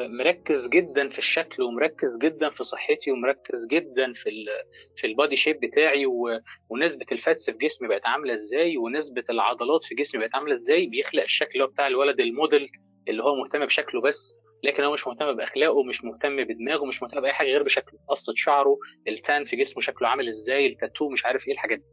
مركز 0.09 0.68
جدا 0.68 1.09
في 1.09 1.18
الشكل 1.18 1.62
ومركز 1.62 2.18
جدا 2.23 2.50
في 2.50 2.64
صحتي 2.64 3.11
ومركز 3.11 3.66
جدا 3.71 4.12
في 4.12 4.28
ال 4.28 4.47
في 4.97 5.06
ال 5.06 5.12
body 5.12 5.37
shape 5.37 5.61
بتاعي 5.61 6.06
ونسبة 6.71 7.06
ال 7.12 7.20
fats 7.20 7.50
في 7.50 7.59
جسمي 7.59 7.88
بقت 7.88 8.06
عاملة 8.06 8.35
إزاي 8.35 8.76
ونسبة 8.76 9.25
العضلات 9.30 9.85
في 9.85 9.94
جسمي 9.94 10.21
بقت 10.21 10.35
عاملة 10.35 10.54
إزاي 10.54 10.87
بيخلق 10.87 11.23
الشكل 11.23 11.50
اللي 11.52 11.64
هو 11.64 11.68
بتاع 11.68 11.87
الولد 11.87 12.21
الموديل 12.21 12.68
اللي 13.09 13.23
هو 13.23 13.35
مهتم 13.35 13.66
بشكله 13.66 14.00
بس 14.00 14.40
لكن 14.64 14.82
هو 14.82 14.92
مش 14.92 15.06
مهتم 15.06 15.32
بأخلاقه 15.37 15.82
مش 15.82 16.04
مهتم 16.04 16.44
بدماغه 16.44 16.85
مش 16.85 17.02
مهتم 17.02 17.21
بأي 17.21 17.32
حاجة 17.32 17.49
غير 17.49 17.62
بشكله 17.62 17.99
قصة 18.09 18.32
شعره 18.37 18.76
ال 19.09 19.17
tan 19.17 19.44
في 19.44 19.56
جسمه 19.56 19.82
شكله 19.82 20.09
عامل 20.09 20.28
إزاي 20.28 20.66
التاتو 20.66 21.09
مش 21.09 21.25
عارف 21.25 21.47
إيه 21.49 21.52
الحاجات 21.52 21.78
دي. 21.78 21.85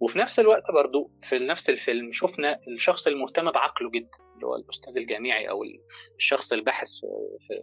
وفي 0.00 0.18
نفس 0.18 0.38
الوقت 0.38 0.70
برضو 0.70 1.10
في 1.28 1.38
نفس 1.38 1.70
الفيلم 1.70 2.12
شفنا 2.12 2.58
الشخص 2.68 3.06
المهتم 3.06 3.50
بعقله 3.50 3.90
جدا 3.90 4.08
اللي 4.34 4.46
هو 4.46 4.56
الأستاذ 4.56 4.96
الجامعي 4.96 5.48
أو 5.50 5.64
الشخص 6.16 6.52
الباحث 6.52 6.88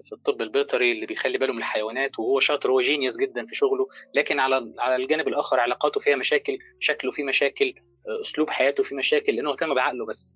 في 0.05 0.11
الطب 0.15 0.41
البيطري 0.41 0.91
اللي 0.91 1.05
بيخلي 1.05 1.37
باله 1.37 1.53
من 1.53 1.59
الحيوانات 1.59 2.19
وهو 2.19 2.39
شاطر 2.39 2.71
هو 2.71 2.81
genius 2.81 3.17
جدا 3.17 3.45
في 3.45 3.55
شغله 3.55 3.87
لكن 4.13 4.39
على 4.39 4.73
على 4.79 4.95
الجانب 4.95 5.27
الآخر 5.27 5.59
علاقاته 5.59 5.99
فيها 5.99 6.15
مشاكل 6.15 6.57
شكله 6.79 7.11
فيه 7.11 7.23
مشاكل 7.23 7.73
أسلوب 8.21 8.49
حياته 8.49 8.83
فيه 8.83 8.95
مشاكل 8.95 9.35
لأنه 9.35 9.51
اهتم 9.51 9.73
بعقله 9.73 10.05
بس. 10.05 10.33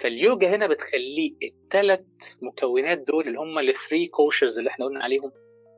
فاليوجا 0.00 0.48
هنا 0.56 0.66
بتخليه 0.66 1.32
الثلاث 1.42 2.00
مكونات 2.42 2.98
دول 2.98 3.28
اللي 3.28 3.38
هم 3.38 3.58
ال 3.58 3.66
three 3.66 4.06
koshas 4.06 4.58
اللي 4.58 4.70
إحنا 4.70 4.84
قلنا 4.84 5.04
عليهم 5.04 5.32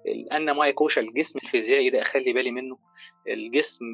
ال 0.06 0.50
annamaya 0.50 0.72
kosha 0.72 1.00
الجسم 1.00 1.38
الفيزيائي 1.44 1.90
ده 1.90 2.02
أخلي 2.02 2.32
بالي 2.32 2.50
منه. 2.50 2.78
الجسم 3.28 3.84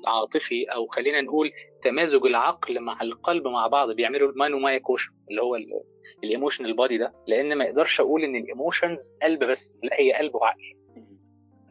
العاطفي 0.00 0.64
أو 0.64 0.86
خلينا 0.86 1.20
نقول 1.20 1.50
تمازج 1.82 2.26
العقل 2.26 2.80
مع 2.80 3.02
القلب 3.02 3.48
مع 3.48 3.66
بعض 3.66 3.90
بيعملوا 3.90 4.30
ال 4.30 4.58
manomaya 4.58 4.80
kosha 4.80 5.10
اللي 5.30 5.42
هو 5.42 5.56
ال 6.24 6.29
emotional 6.29 6.76
body 6.76 6.98
ده. 6.98 7.12
لأن 7.26 7.54
ما 7.58 7.64
يقدرش 7.64 8.00
أقول 8.00 8.24
إن 8.24 8.36
ال 8.36 8.45
emotions 8.45 9.14
قلب 9.22 9.44
بس 9.44 9.80
لا 9.82 10.00
هي 10.00 10.12
قلب 10.12 10.34
وعقل. 10.34 10.76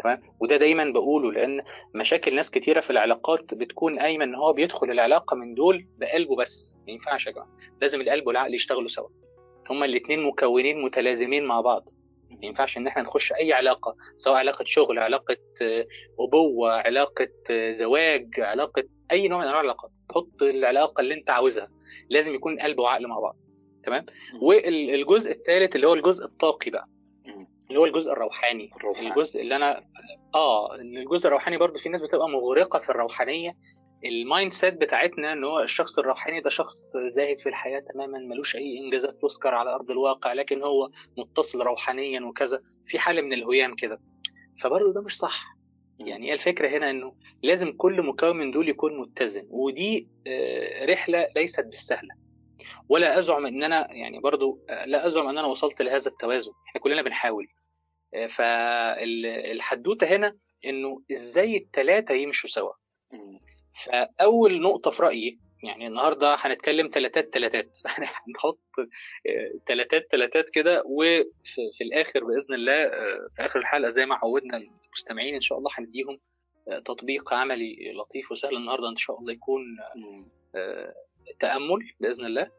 تمام؟ 0.04 0.22
وده 0.42 0.58
دايما 0.58 0.92
بقوله 0.92 1.32
لأن 1.32 1.62
مشاكل 1.96 2.36
ناس 2.36 2.52
كتيرة 2.52 2.82
في 2.82 2.90
العلاقات 2.90 3.54
بتكون 3.54 4.00
قايمة 4.00 4.24
إن 4.26 4.36
هو 4.36 4.54
بيدخل 4.54 4.92
العلاقة 4.92 5.36
من 5.36 5.54
دول 5.54 5.88
بقلبه 6.00 6.36
بس. 6.36 6.76
ما 6.88 6.94
ينفعش 6.94 7.28
يا 7.28 7.32
جماعة 7.32 7.50
لازم 7.82 8.02
القلب 8.02 8.28
والعقل 8.28 8.56
يشتغلوا 8.56 8.88
سوا. 8.88 9.10
هما 9.70 9.86
الاثنين 9.86 10.24
مكونين 10.24 10.82
متلازمين 10.82 11.46
مع 11.46 11.62
بعض. 11.62 11.90
ما 12.42 12.46
ينفعش 12.46 12.78
إن 12.78 12.88
إحنا 12.88 13.02
نخش 13.04 13.34
أي 13.34 13.54
علاقة 13.54 13.96
سواء 14.18 14.36
علاقة 14.36 14.66
شغل 14.66 15.00
علاقة 15.00 15.38
آه، 15.62 15.86
أبوة 16.20 16.74
علاقة 16.74 17.28
آه، 17.50 17.72
زواج 17.72 18.40
علاقة 18.40 18.84
أي 19.12 19.28
نوع 19.28 19.38
من 19.40 19.44
أنواع 19.46 19.62
العلاقات. 19.62 19.92
حط 20.12 20.42
العلاقة 20.42 21.02
اللي 21.02 21.14
أنت 21.14 21.30
عاوزها. 21.30 21.68
لازم 22.10 22.34
يكون 22.36 22.60
قلب 22.60 22.80
وعقل 22.80 23.08
مع 23.08 23.20
بعض. 23.20 23.36
تمام؟ 23.84 24.06
والجزء 24.42 25.32
الثالث 25.32 25.76
اللي 25.76 25.88
هو 25.88 25.94
الجزء 25.94 26.26
الطاقي 26.26 26.72
بقى. 26.72 26.86
اللي 27.68 27.80
هو 27.80 27.86
الجزء 27.86 28.12
الروحاني. 28.12 28.70
الروحاني. 28.78 29.08
الجزء 29.10 29.42
اللي 29.42 29.56
أنا 29.56 29.84
آه 30.36 30.76
الجزء 30.76 31.28
الروحاني 31.28 31.58
برضو 31.58 31.80
في 31.80 31.90
ناس 31.90 32.02
بتبقى 32.02 32.30
مغرقة 32.30 32.80
في 32.80 32.90
الروحانية 32.90 33.52
ال 34.06 34.54
mindset 34.54 34.74
بتاعتنا 34.74 35.34
إن 35.34 35.44
هو 35.44 35.60
الشخص 35.60 36.00
الروحاني 36.00 36.42
ده 36.42 36.50
شخص 36.50 36.76
زاهد 37.08 37.40
في 37.40 37.50
الحياة 37.50 37.80
تماما 37.80 38.20
ملوش 38.20 38.56
أي 38.56 38.80
إنجازات 38.80 39.22
تذكر 39.22 39.56
على 39.56 39.70
أرض 39.76 39.92
الواقع 39.92 40.34
لكن 40.34 40.64
هو 40.64 40.90
متصل 41.18 41.62
روحانيا 41.62 42.22
وكذا 42.22 42.62
في 42.88 43.00
حالة 43.00 43.22
من 43.22 43.34
الهيام 43.34 43.76
كده. 43.76 44.00
فبرضه 44.62 44.94
ده 44.94 45.02
مش 45.02 45.18
صح. 45.18 45.56
يعني 46.00 46.30
هي 46.30 46.34
الفكرة 46.34 46.70
هنا 46.70 46.90
إنه 46.90 47.16
لازم 47.44 47.72
كل 47.72 48.02
مكون 48.02 48.38
من 48.38 48.52
دول 48.52 48.70
يكون 48.70 49.00
متزن 49.00 49.48
ودي 49.50 50.08
آه، 50.28 50.86
رحلة 50.86 51.28
ليست 51.36 51.66
بالسهلة. 51.66 52.16
ولا 52.90 53.20
أزعم 53.20 53.46
إن 53.46 53.64
أنا 53.64 53.94
يعني 53.94 54.20
برضو 54.20 54.60
آه، 54.70 54.86
لا 54.86 55.08
أزعم 55.08 55.28
إن 55.28 55.38
أنا 55.38 55.48
وصلت 55.48 55.82
لهذا 55.82 56.08
التوازن. 56.08 56.52
إحنا 56.70 56.82
كلنا 56.82 57.02
بنحاول. 57.02 57.48
آه، 58.14 58.28
فالحدوته 58.28 60.08
هنا 60.16 60.36
إنه 60.66 61.02
إزاي 61.12 61.58
الثلاثه 61.58 62.14
يمشوا 62.14 62.50
سوا. 62.50 62.72
فأول 63.84 64.62
نقطة 64.62 64.92
في 64.92 65.04
رأيي 65.04 65.40
يعني 65.64 65.88
النهارده 65.88 66.36
هنتكلم 66.40 66.90
تلاتات 66.90 67.34
تلاتات. 67.34 67.78
هنحط 68.28 68.60
تلاتات 69.68 70.12
تلاتات 70.12 70.50
كده 70.50 70.84
وفي 70.86 71.82
الآخر 71.84 72.24
بإذن 72.24 72.54
الله 72.54 72.90
في 73.36 73.46
آخر 73.46 73.60
الحلقة 73.60 73.92
زي 73.92 74.06
ما 74.06 74.16
عودنا 74.16 74.58
المستمعين 74.58 75.36
إن 75.36 75.42
شاء 75.42 75.58
الله 75.58 75.72
هنديهم 75.78 76.20
تطبيق 76.86 77.34
عملي 77.34 77.94
لطيف 77.96 78.32
وسهل 78.32 78.56
النهارده 78.56 78.90
إن 78.90 78.98
شاء 78.98 79.20
الله 79.20 79.34
يكون 79.34 79.62
تأمل 81.40 81.80
بإذن 82.00 82.26
الله 82.26 82.52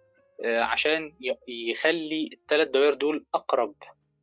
عشان 0.44 1.12
يخلي 1.48 2.30
الثلاث 2.32 2.68
دوائر 2.68 2.94
دول 2.94 3.26
أقرب 3.34 3.74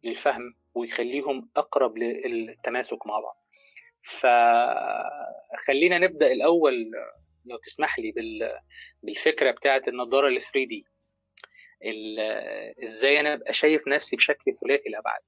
للفهم 0.04 0.54
ويخليهم 0.76 1.50
أقرب 1.58 1.98
للتماسك 1.98 3.08
مع 3.08 3.20
بعض. 3.20 3.43
فخلينا 4.20 5.98
نبدأ 5.98 6.32
الأول 6.32 6.92
لو 7.46 7.58
تسمح 7.58 8.00
لي 8.00 8.14
بالفكرة 9.04 9.52
بتاعه 9.52 9.82
النضارة 9.88 10.28
ال 10.28 10.42
3 10.42 10.52
دي 10.54 10.86
إزاي 12.84 13.20
أنا 13.20 13.34
أبقى 13.34 13.54
شايف 13.54 13.88
نفسي 13.88 14.16
بشكل 14.16 14.56
ثلاثي 14.56 14.90
الابعاد 14.90 15.22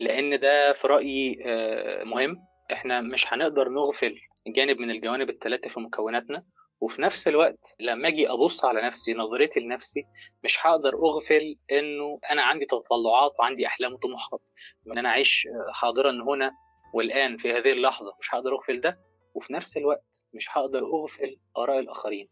لأن 0.00 0.40
ده 0.40 0.72
في 0.72 0.86
رأيي 0.86 1.42
آه، 1.46 2.04
مهم. 2.04 2.36
إحنا 2.72 3.00
مش 3.00 3.24
هنقدر 3.32 3.68
نغفل 3.68 4.16
جانب 4.46 4.78
من 4.78 4.90
الجوانب 4.90 5.30
الثلاثه 5.30 5.68
في 5.68 5.80
مكوناتنا 5.80 6.44
وفي 6.80 7.02
نفس 7.02 7.28
الوقت 7.28 7.58
لما 7.80 8.08
أجي 8.08 8.30
أبص 8.30 8.64
على 8.64 8.82
نفسي 8.82 9.14
نظرتي 9.14 9.60
لنفسي 9.60 10.04
مش 10.44 10.58
هقدر 10.60 10.94
أغفل 10.94 11.56
إنه 11.72 12.20
أنا 12.30 12.42
عندي 12.42 12.66
تطلعات 12.66 13.32
وعندي 13.38 13.66
أحلام 13.66 13.92
وطموحات. 13.92 14.40
إن 14.86 14.98
أنا 14.98 15.08
أعيش 15.08 15.48
حاضرا 15.72 16.10
هنا 16.12 16.50
والآن 16.92 17.36
في 17.36 17.52
هذه 17.52 17.72
اللحظة 17.72 18.14
مش 18.20 18.34
هقدر 18.34 18.52
أغفل 18.54 18.80
ده 18.80 18.98
وفي 19.34 19.52
نفس 19.52 19.76
الوقت 19.76 20.04
مش 20.34 20.46
هقدر 20.50 20.78
أغفل 20.78 21.36
آراء 21.58 21.78
الآخرين. 21.78 22.28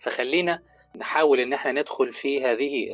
فخلينا 0.00 0.62
نحاول 0.96 1.40
إن 1.40 1.52
إحنا 1.52 1.72
ندخل 1.72 2.12
في 2.12 2.44
هذه 2.44 2.90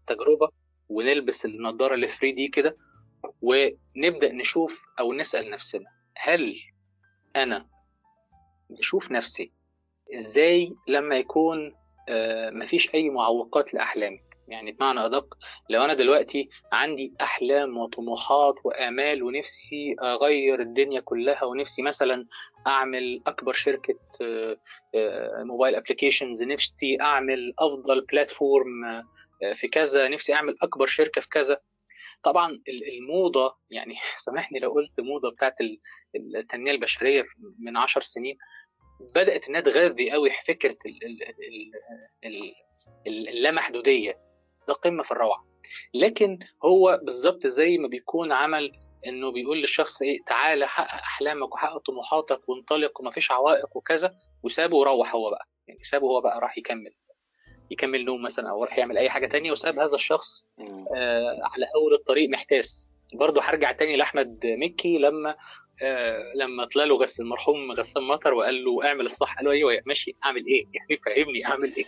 التجربة 0.00 0.48
ونلبس 0.88 1.44
النضارة 1.44 1.94
ال 1.94 2.08
3 2.08 2.30
دي 2.34 2.48
كده 2.48 2.76
ونبدأ 3.42 4.32
نشوف 4.32 4.82
أو 5.00 5.12
نسأل 5.12 5.50
نفسنا 5.50 5.86
هل 6.16 6.54
أنا 7.36 7.66
بشوف 8.70 9.10
نفسي 9.10 9.52
إزاي 10.14 10.74
لما 10.88 11.16
يكون 11.16 11.74
آه، 12.08 12.50
مفيش 12.50 12.94
أي 12.94 13.10
معوقات 13.10 13.74
لأحلامي؟ 13.74 14.20
يعني 14.48 14.72
بمعنى 14.72 15.06
أدق 15.06 15.34
لو 15.70 15.84
أنا 15.84 15.94
دلوقتي 15.94 16.48
عندي 16.72 17.14
أحلام 17.20 17.78
وطموحات 17.78 18.54
وآمال 18.64 19.22
ونفسي 19.22 19.96
أغير 20.02 20.60
الدنيا 20.60 21.00
كلها 21.00 21.44
ونفسي 21.44 21.82
مثلا 21.82 22.26
أعمل 22.66 23.22
أكبر 23.26 23.52
شركة 23.52 23.94
mobile 25.44 25.74
applications 25.74 26.42
نفسي 26.42 27.00
أعمل 27.00 27.54
أفضل 27.58 28.06
platform 28.12 28.84
آه، 28.84 29.52
في 29.54 29.68
كذا 29.68 30.08
نفسي 30.08 30.34
أعمل 30.34 30.56
أكبر 30.62 30.86
شركة 30.86 31.20
في 31.20 31.28
كذا. 31.28 31.60
طبعا 32.24 32.62
الموضة 32.98 33.54
يعني 33.70 33.94
سامحني 34.24 34.58
لو 34.58 34.70
قلت 34.72 35.00
موضة 35.00 35.30
بتاعت 35.30 35.54
التنمية 36.36 36.72
البشرية 36.72 37.24
من 37.58 37.76
عشر 37.76 38.00
سنين 38.00 38.36
بدأت 39.14 39.48
إنها 39.48 39.60
تغذي 39.60 40.10
قوي 40.10 40.30
فكرة 40.46 40.76
اللامحدودية. 43.06 44.27
ده 44.68 44.74
قمة 44.74 45.02
في 45.02 45.10
الروعة. 45.10 45.44
لكن 45.94 46.38
هو 46.64 47.00
بالظبط 47.02 47.46
زي 47.46 47.78
ما 47.78 47.88
بيكون 47.88 48.32
عمل 48.32 48.72
إنه 49.06 49.32
بيقول 49.32 49.60
للشخص 49.60 50.02
إيه 50.02 50.18
تعالى 50.26 50.68
حقق 50.68 50.94
أحلامك 50.94 51.54
وحقق 51.54 51.78
طموحاتك 51.78 52.48
وانطلق 52.48 53.00
ومفيش 53.00 53.30
عوائق 53.30 53.76
وكذا. 53.76 54.14
وسابه 54.42 54.76
وروح 54.76 55.14
هو 55.14 55.30
بقى. 55.30 55.46
يعني 55.68 55.80
سابه 55.90 56.06
هو 56.06 56.20
بقى 56.20 56.40
راح 56.40 56.58
يكمل. 56.58 56.90
يكمل 57.70 58.04
نوم 58.04 58.22
مثلا 58.22 58.50
أو 58.50 58.64
راح 58.64 58.78
يعمل 58.78 58.98
أي 58.98 59.10
حاجة 59.10 59.26
تانية. 59.26 59.52
وساب 59.52 59.78
هذا 59.78 59.94
الشخص 59.94 60.44
آه 60.96 61.38
على 61.42 61.66
أول 61.76 61.94
الطريق 61.94 62.28
محتاس. 62.30 62.88
برضه 63.14 63.42
هرجع 63.42 63.72
تاني 63.72 63.96
لأحمد 63.96 64.40
مكي 64.46 64.98
لما 64.98 65.36
آه 65.82 66.32
لما 66.36 66.64
طلع 66.64 66.84
له 66.84 66.96
غسل 66.96 67.22
المرحوم 67.22 67.72
غسان 67.72 68.02
مطر 68.02 68.34
وقال 68.34 68.64
له 68.64 68.84
اعمل 68.88 69.06
الصح. 69.06 69.36
قال 69.36 69.44
له 69.44 69.50
أيوه 69.50 69.82
ماشي 69.86 70.16
أعمل 70.24 70.46
إيه؟ 70.46 70.64
يعني 70.74 71.00
فهمني 71.06 71.46
أعمل 71.46 71.74
إيه؟ 71.76 71.84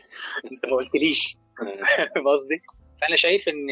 أنت 0.53 0.67
ما 0.67 0.77
قلتليش. 0.77 1.37
فاهم 1.67 2.29
قصدي؟ 2.29 2.63
فأنا 3.01 3.17
شايف 3.17 3.49
إن 3.49 3.71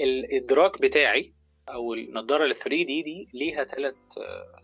الإدراك 0.00 0.80
بتاعي 0.82 1.32
أو 1.68 1.94
النضارة 1.94 2.44
ال 2.44 2.54
3 2.56 2.68
دي 2.68 3.02
دي 3.02 3.28
ليها 3.34 3.64
ثلاث 3.64 3.94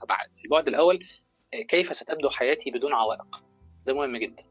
أبعاد. 0.02 0.30
البعد 0.44 0.68
الأول 0.68 0.98
كيف 1.68 1.96
ستبدو 1.96 2.30
حياتي 2.30 2.70
بدون 2.70 2.92
عوائق. 2.92 3.42
ده 3.86 3.94
مهم 3.94 4.16
جدا. 4.16 4.42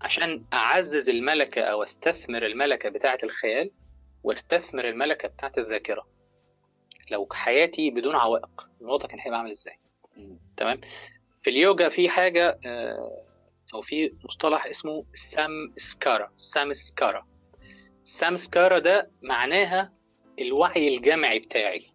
عشان 0.00 0.44
أعزز 0.52 1.08
الملكة 1.08 1.60
أو 1.62 1.82
أستثمر 1.82 2.46
الملكة 2.46 2.88
بتاعة 2.88 3.18
الخيال 3.22 3.70
واستثمر 4.24 4.88
الملكة 4.88 5.28
بتاعة 5.28 5.52
الذاكرة. 5.58 6.06
لو 7.10 7.28
حياتي 7.32 7.90
بدون 7.90 8.14
عوائق 8.14 8.68
الوضع 8.80 9.06
كان 9.06 9.20
هيبقى 9.20 9.38
عامل 9.38 9.50
إزاي؟ 9.50 9.74
تمام؟ 10.56 10.80
في 11.42 11.50
اليوجا 11.50 11.88
في 11.88 12.08
حاجة 12.08 12.58
أو 13.74 13.80
في 13.82 14.12
مصطلح 14.24 14.66
اسمه 14.66 15.04
سامسكارا 15.34 16.30
سامسكارا 16.36 17.26
سامسكارا 18.04 18.78
ده 18.78 19.10
معناها 19.22 19.92
الوعي 20.38 20.96
الجمعي 20.96 21.38
بتاعي. 21.38 21.86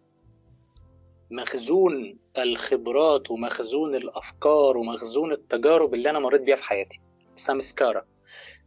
مخزون 1.30 2.18
الخبرات 2.38 3.30
ومخزون 3.30 3.94
الأفكار 3.94 4.76
ومخزون 4.76 5.32
التجارب 5.32 5.94
اللي 5.94 6.10
أنا 6.10 6.18
مريت 6.18 6.40
بيها 6.42 6.56
في 6.56 6.62
حياتي. 6.64 7.00
سامسكارا 7.36 8.04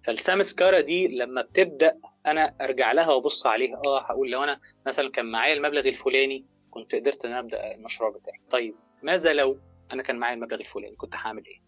فالسامسكارا 0.05 0.81
دي 0.81 1.07
لما 1.07 1.41
بتبدأ 1.41 1.93
أنا 2.25 2.55
أرجع 2.61 2.91
لها 2.91 3.07
وأبص 3.13 3.45
عليها 3.45 3.81
آه 3.85 4.01
هقول 4.01 4.31
لو 4.31 4.43
أنا 4.43 4.59
مثلا 4.87 5.11
كان 5.11 5.25
معايا 5.25 5.53
المبلغ 5.53 5.87
الفلاني 5.87 6.45
كنت 6.71 6.95
قدرت 6.95 7.25
إن 7.25 7.31
أبدأ 7.33 7.75
المشروع 7.75 8.09
بتاعي. 8.09 8.39
طيب 8.51 8.75
ماذا 9.03 9.33
لو 9.33 9.59
أنا 9.93 10.03
كان 10.03 10.15
معايا 10.15 10.35
المبلغ 10.35 10.59
الفلاني؟ 10.59 10.95
كنت 10.95 11.15
هعمل 11.15 11.43
إيه؟ 11.45 11.66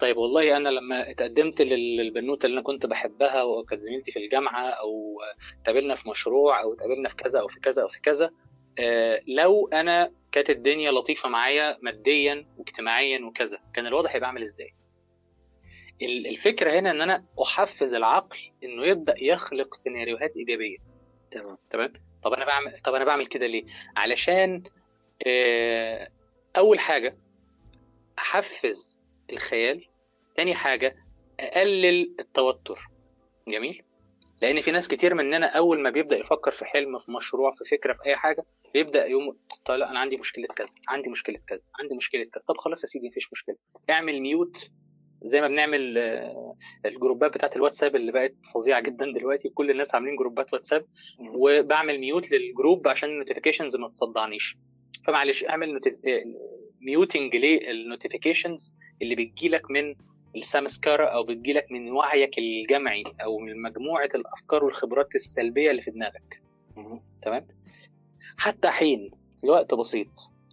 طيب 0.00 0.16
والله 0.16 0.56
أنا 0.56 0.68
لما 0.68 1.10
اتقدمت 1.10 1.60
للبنوتة 1.60 2.46
اللي 2.46 2.54
أنا 2.54 2.62
كنت 2.62 2.86
بحبها 2.86 3.42
وكانت 3.42 3.80
زميلتي 3.80 4.12
في 4.12 4.18
الجامعة 4.24 4.62
أو 4.68 5.20
اتقابلنا 5.60 5.94
في 5.94 6.08
مشروع 6.08 6.62
أو 6.62 6.72
اتقابلنا 6.74 7.08
في 7.08 7.16
كذا 7.16 7.40
أو 7.40 7.48
في 7.48 7.60
كذا 7.60 7.82
أو 7.82 7.88
في 7.88 8.00
كذا 8.00 8.30
آه 8.78 9.20
لو 9.28 9.68
أنا 9.68 10.12
كانت 10.32 10.50
الدنيا 10.50 10.90
لطيفة 10.92 11.28
معايا 11.28 11.78
ماديا 11.82 12.46
واجتماعيا 12.58 13.24
وكذا 13.24 13.58
كان 13.74 13.86
الوضع 13.86 14.10
هيبقى 14.10 14.28
عامل 14.28 14.42
إزاي؟ 14.42 14.70
الفكرة 16.02 16.78
هنا 16.80 16.90
إن 16.90 17.00
أنا 17.00 17.24
أحفز 17.42 17.94
العقل 17.94 18.38
إنه 18.64 18.84
يبدأ 18.86 19.14
يخلق 19.18 19.74
سيناريوهات 19.74 20.36
إيجابية. 20.36 20.76
تمام. 21.30 21.58
تمام؟ 21.70 21.92
طب 22.24 22.32
أنا 22.32 22.44
بعمل 22.44 22.80
طب 22.84 22.94
أنا 22.94 23.04
بعمل 23.04 23.26
كده 23.26 23.46
ليه؟ 23.46 23.64
علشان 23.96 24.62
آه 25.26 26.08
أول 26.56 26.78
حاجة 26.80 27.16
أحفز 28.18 29.00
الخيال. 29.30 29.84
تاني 30.36 30.54
حاجة 30.54 30.96
أقلل 31.40 32.14
التوتر. 32.20 32.78
جميل؟ 33.48 33.82
لأن 34.42 34.62
في 34.62 34.70
ناس 34.70 34.88
كتير 34.88 35.14
مننا 35.14 35.46
أول 35.46 35.80
ما 35.80 35.90
بيبدأ 35.90 36.16
يفكر 36.16 36.50
في 36.50 36.64
حلم 36.64 36.98
في 36.98 37.10
مشروع 37.12 37.54
في 37.54 37.64
فكرة 37.70 37.92
في 37.92 38.06
أي 38.06 38.16
حاجة 38.16 38.44
بيبدأ 38.74 39.06
يوم 39.06 39.38
طيب 39.64 39.78
لا 39.78 39.90
أنا 39.90 39.98
عندي 39.98 40.16
مشكلة 40.16 40.46
كذا 40.46 40.74
عندي 40.88 41.08
مشكلة 41.08 41.38
كذا 41.48 41.60
عندي 41.80 41.94
مشكلة 41.94 42.24
كذا. 42.24 42.42
طب 42.48 42.56
خلاص 42.56 42.82
يا 42.82 42.88
سيدي 42.88 43.08
مفيش 43.08 43.32
مشكلة. 43.32 43.56
اعمل 43.90 44.20
ميوت 44.20 44.56
زي 45.22 45.40
ما 45.40 45.48
بنعمل 45.48 45.98
الجروبات 46.86 47.34
بتاعت 47.34 47.56
الواتساب 47.56 47.96
اللي 47.96 48.12
بقت 48.12 48.34
فظيعة 48.54 48.80
جدا 48.80 49.12
دلوقتي 49.12 49.48
كل 49.48 49.70
الناس 49.70 49.94
عاملين 49.94 50.16
جروبات 50.16 50.52
واتساب. 50.52 50.84
وبعمل 51.34 51.98
mute 51.98 52.30
لل 52.30 52.47
group 52.47 52.88
عشان 52.88 53.08
ال 53.08 53.13
notifications 53.13 53.76
ما 53.76 53.88
تصدعنيش. 53.88 54.56
فمعلش 55.06 55.44
اعمل 55.44 55.80
muting 56.82 57.36
لل 57.36 57.54
notifications 57.54 58.74
اللي 59.02 59.14
بتجيلك 59.14 59.70
من 59.70 59.94
ال 60.36 60.44
samskara 60.44 61.06
أو 61.06 61.22
بتجيلك 61.24 61.72
من 61.72 61.90
وعيك 61.92 62.38
الجمعي 62.38 63.04
أو 63.22 63.38
من 63.38 63.62
مجموعة 63.62 64.08
الأفكار 64.14 64.64
والخبرات 64.64 65.14
السلبية 65.14 65.70
اللي 65.70 65.82
في 65.82 65.90
دماغك. 65.90 66.42
تمام؟ 67.22 67.46
حتى 68.36 68.68
حين 68.70 69.10
الوقت 69.44 69.74
بسيط. 69.74 70.08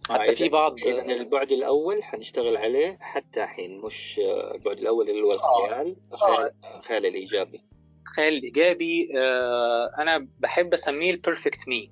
حتى 0.08 0.34
في 0.36 0.48
بعض 0.48 0.78
البعد 1.20 1.52
الأول 1.52 2.02
حنشتغل 2.02 2.56
عليه 2.56 2.98
حتى 3.00 3.46
حين 3.46 3.80
مش 3.80 4.20
البعد 4.54 4.78
الأول 4.78 5.10
اللي 5.10 5.22
هو 5.22 5.32
الخيال 5.32 5.96
الخيال, 6.12 6.52
الخيال 6.76 7.06
الإيجابي. 7.06 7.60
الخيال 8.06 8.34
الإيجابي 8.34 9.08
آه 9.18 9.90
أنا 9.98 10.28
بحب 10.38 10.74
أسميه 10.74 11.10
ال 11.10 11.17
perfect 11.17 11.68
me 11.68 11.90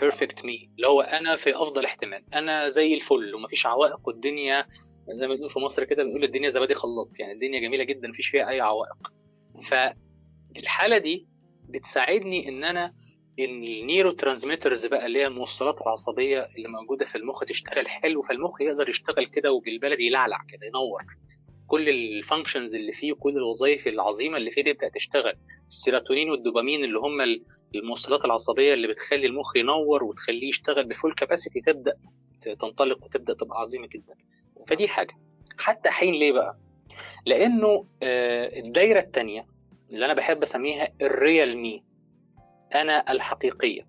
perfect 0.00 0.44
me 0.44 0.70
اللي 0.76 0.86
هو 0.88 1.00
أنا 1.00 1.36
في 1.36 1.56
أفضل 1.56 1.84
احتمال. 1.84 2.22
أنا 2.34 2.68
زي 2.68 2.94
الفل 2.94 3.34
ومفيش 3.34 3.66
عوائق 3.66 4.08
والدنيا 4.08 4.66
زي 5.08 5.26
ما 5.28 5.34
بنقول 5.34 5.50
في 5.50 5.58
مصر 5.58 5.84
كده 5.84 6.04
بنقول 6.04 6.24
الدنيا 6.24 6.50
زبادي 6.50 6.74
خلاط 6.74 7.08
يعني 7.18 7.32
الدنيا 7.32 7.60
جميلة 7.60 7.84
جدا 7.84 8.08
مفيش 8.08 8.28
فيها 8.28 8.48
أي 8.48 8.60
عوائق. 8.60 9.12
فالحالة 9.70 10.98
دي 10.98 11.26
بتساعدني 11.68 12.48
إن 12.48 12.64
أنا 12.64 12.94
ال 13.38 14.12
neurotransmitters 14.12 14.86
بقى 14.86 15.06
اللي 15.06 15.18
هي 15.18 15.26
الموصلات 15.26 15.80
العصبية 15.82 16.48
اللي 16.56 16.68
موجودة 16.68 17.06
في 17.06 17.18
المخ 17.18 17.44
تشتغل 17.44 17.88
حلو 17.88 18.22
فالمخ 18.22 18.60
يقدر 18.60 18.88
يشتغل 18.88 19.26
كده 19.26 19.52
وبالبلدي 19.52 20.06
يلعلع 20.06 20.38
كده 20.48 20.66
ينور. 20.66 21.02
كل 21.70 21.88
ال 21.88 21.97
functions 21.97 22.74
اللي 22.74 22.92
فيه 22.92 23.12
وكل 23.12 23.36
الوظائف 23.36 23.86
العظيمة 23.86 24.36
اللي 24.36 24.50
فيه 24.50 24.62
تبدا 24.72 24.88
تشتغل. 24.94 25.32
السيروتونين 25.68 26.30
والدوبامين 26.30 26.84
اللي 26.84 26.98
هم 26.98 27.20
الموصلات 27.74 28.24
العصبية 28.24 28.74
اللي 28.74 28.88
بتخلي 28.88 29.26
المخ 29.26 29.56
ينور 29.56 30.04
وتخليه 30.04 30.48
يشتغل 30.48 30.84
ب 30.84 30.90
full 30.90 31.12
capacity 31.14 31.60
تبدأ 31.60 31.92
تنطلق 32.60 33.04
وتبدأ 33.04 33.34
تبقى 33.34 33.60
عظيمة 33.60 33.86
جدا. 33.86 34.14
فدي 34.68 34.88
حاجة. 34.88 35.14
حتى 35.58 35.90
حين 35.90 36.14
ليه 36.14 36.32
بقى؟ 36.32 36.56
لأنه 37.26 37.86
الدايرة 38.02 39.00
الثانية 39.00 39.46
اللي 39.90 40.04
أنا 40.06 40.14
بحب 40.14 40.42
أسميها 40.42 40.88
ال 41.00 41.11
real 41.11 41.56
me. 41.56 41.82
أنا 42.74 43.12
الحقيقية. 43.12 43.86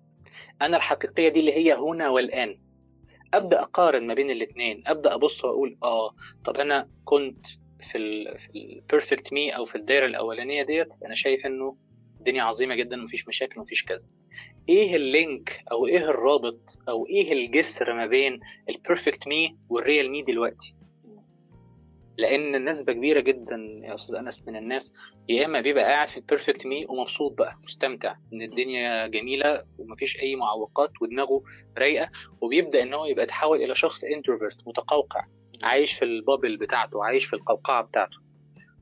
أنا 0.62 0.76
الحقيقية 0.76 1.28
دي 1.28 1.40
اللي 1.40 1.52
هي 1.52 1.74
هنا 1.74 2.08
والآن. 2.08 2.58
أبدأ 3.34 3.60
أقارن 3.62 4.06
ما 4.06 4.14
بين 4.14 4.30
الاثنين 4.30 4.82
أبدأ 4.86 5.14
أبص 5.14 5.44
وأقول 5.44 5.76
آه 5.82 6.14
طب 6.44 6.56
أنا 6.56 6.88
كنت 7.04 7.46
في 7.82 7.98
ال 7.98 8.38
في 8.38 8.48
ال 8.58 8.67
perfect 8.67 9.32
me 9.32 9.56
أو 9.56 9.64
في 9.64 9.74
الدايرة 9.74 10.06
الأولانية 10.06 10.62
ديت 10.62 10.88
أنا 11.06 11.14
شايف 11.14 11.46
إنه 11.46 11.76
الدنيا 12.18 12.42
عظيمة 12.42 12.74
جدا 12.74 13.00
ومفيش 13.00 13.28
مشاكل 13.28 13.58
ومفيش 13.60 13.84
كذا. 13.84 14.06
إيه 14.68 14.96
ال 14.96 15.09
link 15.09 15.60
أو 15.72 15.86
إيه 15.86 15.98
الرابط 15.98 16.60
أو 16.88 17.06
إيه 17.06 17.32
الجسر 17.32 17.94
ما 17.94 18.06
بين 18.06 18.40
ال 18.68 18.76
perfect 18.76 19.28
me 19.28 19.56
وال 19.68 19.82
real 19.82 20.10
me 20.10 20.22
دلوقتي؟ 20.22 20.74
لأن 22.18 22.70
نسبه 22.70 22.92
كبيرة 22.92 23.20
جدا 23.20 23.56
يا 23.84 23.94
أستاذ 23.94 24.14
أنس 24.14 24.42
من 24.46 24.56
الناس 24.56 24.92
يا 25.28 25.46
إما 25.46 25.60
بيبقى 25.60 25.84
قاعد 25.84 26.08
في 26.08 26.16
ال 26.16 26.22
perfect 26.22 26.66
me 26.66 26.86
ومبسوط 26.86 27.32
بقى 27.38 27.54
مستمتع 27.64 28.14
إن 28.32 28.42
الدنيا 28.42 29.06
جميلة 29.06 29.64
ومفيش 29.78 30.20
أي 30.22 30.36
معوقات 30.36 30.90
ودماغه 31.02 31.42
رايقة 31.78 32.10
وبيبدأ 32.40 32.82
إن 32.82 32.94
هو 32.94 33.04
يبقى 33.06 33.24
يتحول 33.24 33.62
إلى 33.62 33.74
شخص 33.74 34.04
introvert 34.04 34.56
متقوقع. 34.66 35.24
عايش 35.62 35.92
في 35.92 36.04
ال 36.04 36.11
bubble 36.11 36.56
بتاعته 36.56 37.04
عايش 37.04 37.24
في 37.24 37.36
القوقعة 37.36 37.82
بتاعته. 37.82 38.16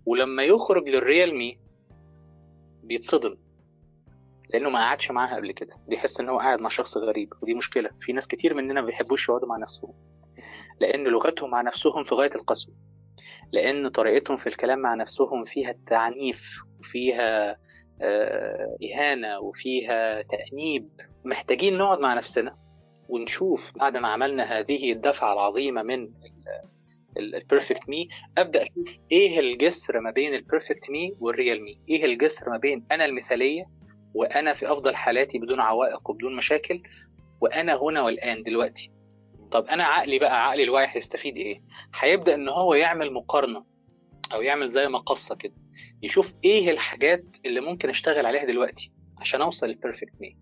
ولما 0.06 0.42
يخرج 0.42 0.88
لل 0.88 1.04
real 1.04 1.34
me 1.34 1.58
بيتصدم 2.84 3.36
لأنه 4.52 4.70
ما 4.70 4.78
قعدش 4.78 5.10
معاها 5.10 5.36
قبل 5.36 5.52
كده. 5.52 5.76
بيحس 5.88 6.20
إن 6.20 6.28
هو 6.28 6.38
قاعد 6.38 6.60
مع 6.60 6.68
شخص 6.68 6.96
غريب 6.96 7.28
ودي 7.42 7.54
مشكلة. 7.54 7.90
في 8.00 8.12
ناس 8.12 8.26
كتير 8.28 8.54
مننا 8.54 8.80
ما 8.80 8.86
بيحبوش 8.86 9.28
يقعدوا 9.28 9.48
مع 9.48 9.56
نفسهم 9.56 9.94
لأن 10.80 11.04
لغتهم 11.04 11.50
مع 11.50 11.62
نفسهم 11.62 12.04
في 12.04 12.14
غاية 12.14 12.34
القسوه 12.34 12.74
لأن 13.52 13.88
طريقتهم 13.88 14.36
في 14.36 14.46
الكلام 14.46 14.78
مع 14.78 14.94
نفسهم 14.94 15.44
فيها 15.44 15.70
التعنيف 15.70 16.40
وفيها 16.80 17.56
إهانة 18.82 19.38
وفيها 19.40 20.22
تأنيب. 20.22 20.88
محتاجين 21.24 21.78
نقعد 21.78 21.98
مع 21.98 22.14
نفسنا. 22.14 22.56
ونشوف 23.10 23.72
بعد 23.76 23.96
ما 23.96 24.08
عملنا 24.08 24.58
هذه 24.58 24.92
الدفعة 24.92 25.32
العظيمة 25.32 25.82
من 25.82 26.08
ال 27.18 27.27
perfect 27.27 27.88
me 27.88 28.08
أبدأ 28.38 28.62
أشوف 28.62 28.88
إيه 29.12 29.40
الجسر 29.40 30.00
ما 30.00 30.10
بين 30.10 30.34
ال 30.34 30.41
perfect 30.41 30.90
me 30.90 31.12
وال 31.20 31.34
real 31.34 31.62
me 31.62 31.78
إيه 31.88 32.04
الجسر 32.04 32.50
ما 32.50 32.58
بين 32.58 32.86
أنا 32.92 33.04
المثالية 33.04 33.64
وأنا 34.14 34.54
في 34.54 34.72
أفضل 34.72 34.94
حالاتي 34.94 35.38
بدون 35.38 35.60
عوائق 35.60 36.10
وبدون 36.10 36.36
مشاكل 36.36 36.82
وأنا 37.40 37.82
هنا 37.82 38.02
والآن 38.02 38.42
دلوقتي؟ 38.42 38.90
طب 39.52 39.64
أنا 39.66 39.84
عقلي 39.84 40.18
بقى 40.18 40.46
عقلي 40.48 40.62
الواعي 40.62 40.86
هيستفيد 40.96 41.36
إيه؟ 41.36 41.60
هيبدأ 42.00 42.34
إن 42.34 42.48
هو 42.48 42.74
يعمل 42.74 43.12
مقارنة 43.12 43.64
أو 44.32 44.42
يعمل 44.42 44.70
زي 44.70 44.88
مقصه 44.88 45.34
كده 45.34 45.54
يشوف 46.02 46.32
إيه 46.44 46.70
الحاجات 46.70 47.24
اللي 47.46 47.60
ممكن 47.60 47.88
أشتغل 47.88 48.26
عليها 48.26 48.44
دلوقتي 48.44 48.92
عشان 49.20 49.40
أوصل 49.42 49.66
لل 49.66 49.77
perfect 49.77 50.12
me 50.20 50.36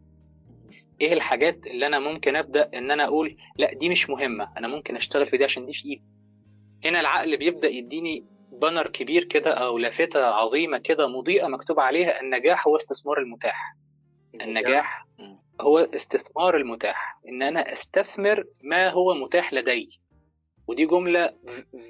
إيه 1.00 1.12
الحاجات 1.12 1.66
اللي 1.66 1.86
أنا 1.86 1.98
ممكن 1.98 2.36
أبدأ 2.36 2.70
إن 2.74 2.90
أنا 2.90 3.04
أقول 3.04 3.36
لا 3.56 3.74
دي 3.74 3.88
مش 3.88 4.10
مهمة 4.10 4.52
أنا 4.58 4.68
ممكن 4.68 4.96
أشتغل 4.96 5.26
في 5.26 5.36
دي 5.36 5.44
عشان 5.44 5.66
دي 5.66 5.72
في 5.72 5.84
ايدي 5.84 6.02
هنا 6.84 7.00
العقل 7.00 7.36
بيبدأ 7.36 7.68
يديني 7.68 8.24
banner 8.52 8.86
كبير 8.86 9.24
كده 9.24 9.50
أو 9.54 9.78
لافتة 9.78 10.24
عظيمة 10.26 10.78
كده 10.78 11.06
مضيئة 11.08 11.46
مكتوب 11.46 11.80
عليها 11.80 12.20
النجاح 12.20 12.68
هو 12.68 12.76
استثمار 12.76 13.18
المتاح. 13.18 13.74
النجاح 14.42 15.06
هو 15.60 15.78
استثمار 15.78 16.56
المتاح 16.56 17.18
إن 17.28 17.42
أنا 17.42 17.72
أستثمر 17.72 18.44
ما 18.62 18.88
هو 18.90 19.14
متاح 19.14 19.52
لدي. 19.52 20.00
ودي 20.68 20.86
جملة 20.86 21.34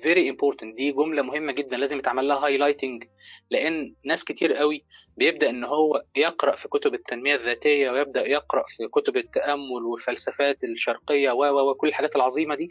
very 0.02 0.30
important 0.30 0.76
دي 0.76 0.92
جملة 0.92 1.22
مهمة 1.22 1.52
جدا 1.52 1.76
لازم 1.76 1.98
يتعمل 1.98 2.28
لها 2.28 2.36
highlighting 2.46 3.04
لأن 3.50 3.94
ناس 4.04 4.24
كتير 4.24 4.52
قوي 4.52 4.84
بيبدأ 5.16 5.50
إن 5.50 5.64
هو 5.64 6.04
يقرأ 6.16 6.56
في 6.56 6.68
كتب 6.68 6.94
التنمية 6.94 7.34
الذاتية 7.34 7.90
ويبدأ 7.90 8.26
يقرأ 8.26 8.64
في 8.68 8.88
كتب 8.88 9.16
التأمل 9.16 9.82
والفلسفات 9.84 10.64
الشرقية 10.64 11.30
و 11.30 11.70
وكل 11.70 11.88
الحاجات 11.88 12.16
العظيمة 12.16 12.54
دي. 12.54 12.70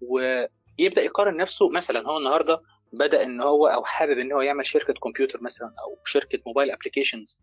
ويبدا 0.00 1.02
يقارن 1.02 1.36
نفسه. 1.36 1.68
مثلا 1.68 2.08
هو 2.08 2.18
النهارده 2.18 2.60
بدأ 2.92 3.24
إن 3.24 3.40
هو 3.40 3.66
أو 3.66 3.84
حابب 3.84 4.18
إن 4.18 4.32
هو 4.32 4.40
يعمل 4.40 4.66
شركة 4.66 4.92
كمبيوتر 4.92 5.42
مثلا 5.42 5.66
أو 5.66 5.98
شركة 6.04 6.38
mobile 6.46 6.70
applications 6.70 7.38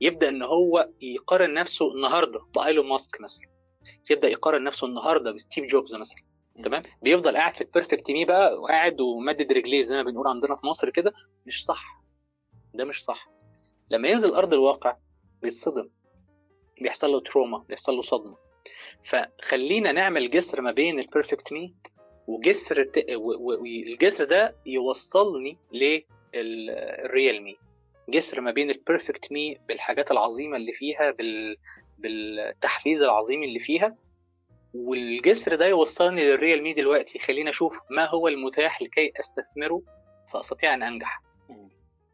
يبدأ 0.00 0.28
إن 0.28 0.42
هو 0.42 0.88
يقارن 1.02 1.54
نفسه 1.54 1.92
النهارده 1.94 2.40
بإيلون 2.54 2.88
ماسك 2.88 3.20
مثلا. 3.20 3.46
يبدأ 4.10 4.28
يقارن 4.28 4.64
نفسه 4.64 4.86
النهارده 4.86 5.32
بستيف 5.32 5.64
جوبز 5.64 5.94
مثلا. 5.94 6.35
تمام؟ 6.64 6.82
بيفضل 7.02 7.36
قاعد 7.36 7.54
في 7.54 7.60
ال 7.60 7.66
perfect 7.66 8.10
me 8.10 8.24
بقى 8.24 8.54
وقاعد 8.60 9.00
ومدد 9.00 9.52
رجليه 9.52 9.82
زي 9.82 9.96
ما 9.96 10.02
بنقول 10.02 10.26
عندنا 10.28 10.56
في 10.56 10.66
مصر 10.66 10.90
كده 10.90 11.12
مش 11.46 11.64
صح. 11.64 12.02
ده 12.74 12.84
مش 12.84 13.04
صح. 13.04 13.28
لما 13.90 14.08
ينزل 14.08 14.34
أرض 14.34 14.52
الواقع 14.52 14.96
بيتصدم. 15.42 15.88
بيحصل 16.80 17.10
له 17.10 17.20
trauma 17.20 17.58
بيحصل 17.68 17.92
له 17.96 18.02
صدمة. 18.02 18.36
فخلينا 19.04 19.92
نعمل 19.92 20.30
جسر 20.30 20.60
ما 20.60 20.72
بين 20.72 20.98
ال 21.00 21.06
perfect 21.06 21.52
me 21.52 21.74
وجسر. 22.26 22.86
والجسر 23.18 24.24
ده 24.24 24.54
يوصلني 24.66 25.58
لل 25.72 26.29
real 26.29 27.42
me 27.42 27.56
جسر 28.08 28.40
ما 28.40 28.50
بين 28.50 28.70
ال 28.70 28.78
perfect 28.78 29.32
me 29.32 29.58
بالحاجات 29.68 30.10
العظيمة 30.10 30.56
اللي 30.56 30.72
فيها 30.72 31.10
بال... 31.10 31.56
بالتحفيز 31.98 33.02
العظيم 33.02 33.42
اللي 33.42 33.58
فيها 33.58 33.96
والجسر 34.84 35.56
ده 35.56 35.66
يوصلني 35.66 36.24
للريال 36.24 36.62
مي 36.62 36.72
دلوقتي. 36.72 37.18
خلينا 37.18 37.50
أشوف 37.50 37.78
ما 37.90 38.08
هو 38.08 38.28
المتاح 38.28 38.82
لكي 38.82 39.12
أستثمره 39.20 39.82
فأستطيع 40.32 40.74
أن 40.74 40.82
أنجح. 40.82 41.22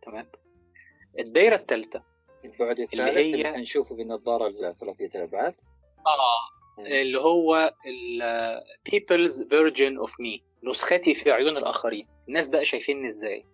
تمام. 0.03 0.27
الدايرة 1.19 1.57
الثالثة. 1.57 2.03
البعد 2.45 2.81
الثالث 2.81 3.01
اللي 3.17 3.47
هي 3.47 3.57
نشوفه 3.57 3.97
بالنظاره 3.97 4.47
الثلاثيه 4.47 5.07
الأبعاد. 5.15 5.55
آه 6.07 6.53
اللي 6.79 7.21
هو 7.21 7.75
people's 8.89 9.33
version 9.35 10.07
of 10.07 10.11
me 10.11 10.43
نسختي 10.65 11.15
في 11.15 11.33
عيون 11.33 11.57
الآخرين. 11.57 12.09
الناس 12.29 12.49
بقى 12.49 12.65
شايفيني 12.65 13.09
إزاي؟ 13.09 13.45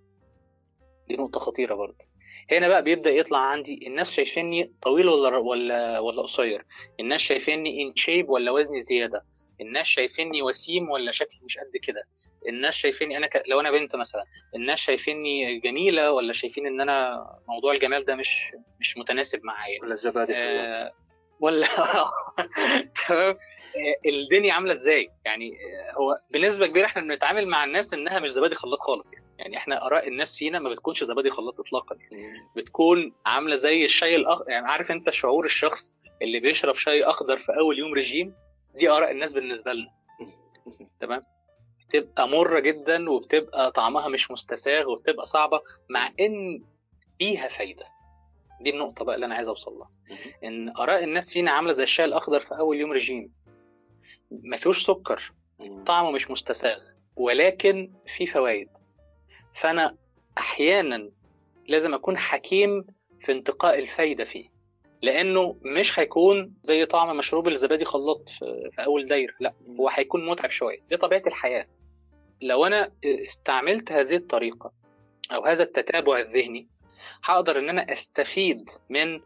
دي 1.09 1.17
نقطة 1.17 1.41
خطيرة 1.41 1.75
برضه. 1.75 2.08
هنا 2.53 2.69
بقى 2.69 2.83
بيبدأ 2.83 3.11
يطلع 3.11 3.39
عندي 3.39 3.87
الناس 3.87 4.11
شايفيني 4.11 4.73
طويل 4.83 5.09
ولا 5.09 5.37
ولا 5.39 5.99
ولا 5.99 6.23
قصير. 6.23 6.65
الناس 7.01 7.21
شايفيني 7.21 7.83
ان 7.83 7.97
شيب 7.97 8.29
ولا 8.29 8.51
وزني 8.51 8.81
زيادة. 8.83 9.23
الناس 9.61 9.87
شايفيني 9.87 10.43
وسيم 10.43 10.91
ولا 10.91 11.13
شكلي 11.13 11.41
مش 11.43 11.59
قد 11.59 11.77
كده. 11.83 12.03
الناس 12.49 12.75
شايفيني 12.75 13.17
أنا 13.17 13.27
ك... 13.27 13.43
لو 13.49 13.61
أنا 13.61 13.71
بنت 13.71 13.97
مثلا 13.97 14.25
الناس 14.55 14.79
شايفيني 14.79 15.59
جميلة 15.61 16.13
ولا 16.13 16.33
شايفين 16.33 16.67
إن 16.67 16.81
أنا 16.81 17.25
موضوع 17.49 17.73
الجمال 17.73 18.05
ده 18.05 18.15
مش 18.15 18.53
مش 18.81 18.97
متناسب 18.97 19.41
معايا. 19.45 19.81
ولا 19.83 19.93
الزبادي 19.93 20.35
في 20.35 20.41
آه 20.41 20.91
ولا 21.41 21.67
تمام؟ 23.09 23.37
الدنيا 24.07 24.53
عاملة 24.53 24.75
إزاي؟ 24.75 25.11
يعني 25.25 25.51
هو 25.97 26.15
بنسبة 26.33 26.67
كبيرة 26.67 26.87
إحنا 26.87 27.03
بنتعامل 27.03 27.49
مع 27.49 27.65
الناس 27.65 27.93
إنها 27.95 28.19
مش 28.19 28.29
زبادي 28.31 28.55
خلاط 28.55 28.79
خالص 28.79 29.13
يعني. 29.13 29.25
يعني 29.39 29.57
إحنا 29.57 29.87
آراء 29.87 30.09
الناس 30.09 30.37
فينا 30.37 30.59
ما 30.59 30.71
بتكونش 30.71 31.05
زبادي 31.05 31.31
خلاط 31.31 31.61
اطلاقا 31.61 31.97
بتكون 32.57 33.13
عاملة 33.27 33.57
زي 33.57 33.85
الشاي 33.85 34.17
الاخضر 34.17 34.51
يعني 34.51 34.67
عارف 34.69 34.91
أنت 34.91 35.11
شعور 35.11 35.45
الشخص 35.45 35.97
اللي 36.23 36.41
بيشرب 36.41 36.75
شاي 36.75 37.05
أخضر 37.05 37.39
في 37.39 37.53
أول 37.59 37.79
يوم 37.79 37.95
رجيم 37.95 38.35
دي 38.75 38.89
آراء 38.91 39.11
الناس 39.11 39.33
بالنسبة 39.33 39.73
لنا. 39.73 39.89
تمام؟ 41.01 41.21
بتبقى 41.89 42.29
مرة 42.29 42.61
جدا 42.61 43.11
وبتبقى 43.11 43.73
طعمها 43.73 44.09
مش 44.09 44.31
مستساغ 44.31 44.91
وبتبقى 44.91 45.27
صعبة 45.27 45.61
مع 45.91 46.11
إن 46.21 46.63
فيها 47.19 47.49
فايدة. 47.49 47.85
دي 48.61 48.71
النقطة 48.71 49.05
بقى 49.05 49.15
اللي 49.15 49.27
أنا 49.27 49.35
عايز 49.35 49.49
أوصل 49.49 49.73
لها. 49.79 49.91
إن 50.45 50.69
آراء 50.77 51.05
الناس 51.05 51.33
فينا 51.33 51.51
عاملة 51.51 51.73
زي 51.73 51.83
الشاي 51.83 52.05
الأخضر 52.05 52.41
في 52.41 52.59
أول 52.59 52.77
يوم 52.81 52.93
رجيم 52.93 53.33
ما 54.31 54.57
فيهوش 54.57 54.87
سكر 54.87 55.33
طعمه 55.87 56.11
مش 56.11 56.31
مستساغ 56.31 56.79
ولكن 57.17 57.93
فيه 58.17 58.27
فوائد 58.27 58.69
فأنا 59.61 59.97
أحيانا 60.39 61.11
لازم 61.69 61.95
أكون 61.95 62.19
حكيم 62.19 62.85
في 63.21 63.33
انتقاء 63.33 63.79
الفايدة 63.79 64.25
فيه 64.25 64.49
لأنه 65.03 65.57
مش 65.63 65.99
هيكون 65.99 66.55
زي 66.63 66.87
طعم 66.87 67.17
مشروب 67.17 67.49
الزبادي 67.49 67.85
خلاط 67.85 68.29
في, 68.39 68.71
في 68.73 68.85
أول 68.85 69.07
دايرة 69.09 69.35
لا 69.41 69.55
هو 69.81 69.89
هيكون 69.89 70.27
متعب 70.27 70.51
شوية. 70.51 70.79
دي 70.91 70.97
طبيعة 70.97 71.23
الحياة. 71.27 71.67
لو 72.43 72.67
أنا 72.67 72.93
استعملت 73.05 73.93
هذه 73.93 74.17
الطريقة 74.17 74.73
أو 75.33 75.45
هذا 75.45 75.63
التتابع 75.63 76.19
الذهني 76.19 76.69
هقدر 77.25 77.59
إن 77.59 77.69
أنا 77.69 77.93
أستفيد 77.93 78.71
من 78.91 79.21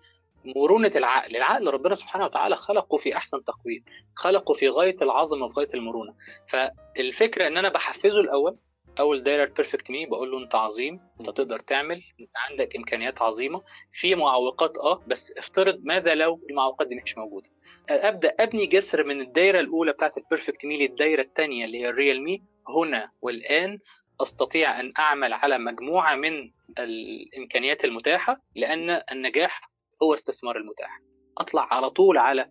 مرونة 0.45 0.93
العقل. 0.97 1.37
العقل 1.37 1.67
ربنا 1.67 1.95
سبحانه 1.95 2.25
وتعالى 2.25 2.57
خلقه 2.57 2.97
في 2.99 3.17
أحسن 3.17 3.45
تقويم 3.45 3.85
خلقه 4.17 4.55
في 4.55 4.69
غاية 4.69 4.97
العظمة 5.03 5.47
وفي 5.47 5.55
غاية 5.61 5.69
المرونة. 5.75 6.15
فالفكرة 6.49 7.47
إن 7.47 7.57
أنا 7.57 7.69
بحفزه 7.69 8.21
الأول 8.21 8.57
أول 9.01 9.23
دايرة 9.23 9.45
perfect 9.45 9.91
me 9.91 10.07
بقول 10.07 10.31
له 10.31 10.39
أنت 10.39 10.55
عظيم 10.55 11.01
أنت 11.21 11.31
تقدر 11.31 11.59
تعمل 11.61 12.03
أنت 12.21 12.31
عندك 12.51 12.77
إمكانيات 12.77 13.23
عظيمة. 13.23 13.61
في 13.93 14.15
معوقات 14.15 14.77
أه 14.79 15.03
بس 15.07 15.33
افترض 15.39 15.81
ماذا 15.85 16.15
لو 16.15 16.41
المعوقات 16.51 16.89
دي 16.89 16.95
مش 17.05 17.19
موجودة. 17.19 17.49
أبدأ 17.91 18.35
أبني 18.41 18.67
جسر 18.67 19.05
من 19.05 19.21
الدايرة 19.21 19.61
الأولى 19.61 19.93
بتاعت 19.93 20.19
ال 20.19 20.25
perfect 20.25 20.65
me 20.65 20.87
للدايرة 20.87 21.23
الثانية 21.23 21.65
اللي 21.65 21.81
هي 21.81 21.89
ال 21.89 21.96
real 21.96 22.23
me 22.23 22.43
هنا 22.69 23.11
والآن. 23.23 23.79
أستطيع 24.21 24.81
أن 24.81 24.91
أعمل 24.99 25.33
على 25.33 25.59
مجموعة 25.59 26.15
من 26.15 26.51
الإمكانيات 26.79 27.85
المتاحة 27.85 28.37
لأن 28.57 29.03
النجاح 29.13 29.71
هو 30.03 30.15
استثمار 30.15 30.57
المتاح. 30.57 31.01
أطلع 31.39 31.75
على 31.75 31.91
طول 31.91 32.19
على 32.19 32.49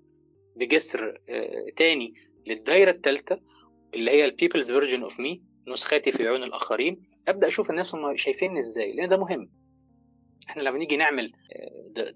بجسر 0.55 1.17
تاني 1.77 2.13
للدايرة 2.47 2.91
الثالثه 2.91 3.39
اللي 3.93 4.12
هي 4.12 4.25
ال 4.25 4.31
people's 4.31 4.71
version 4.71 5.03
of 5.03 5.19
me 5.19 5.41
نسختي 5.67 6.12
في 6.12 6.27
عيون 6.27 6.43
الآخرين. 6.43 7.03
أبدأ 7.27 7.47
أشوف 7.47 7.69
الناس 7.69 7.95
هم 7.95 8.17
شايفيني 8.17 8.60
إزاي 8.60 8.93
لأن 8.93 9.10
ده 9.10 9.17
مهم. 9.17 9.49
إحنا 10.49 10.62
لما 10.62 10.77
نيجي 10.77 10.97
نعمل 10.97 11.31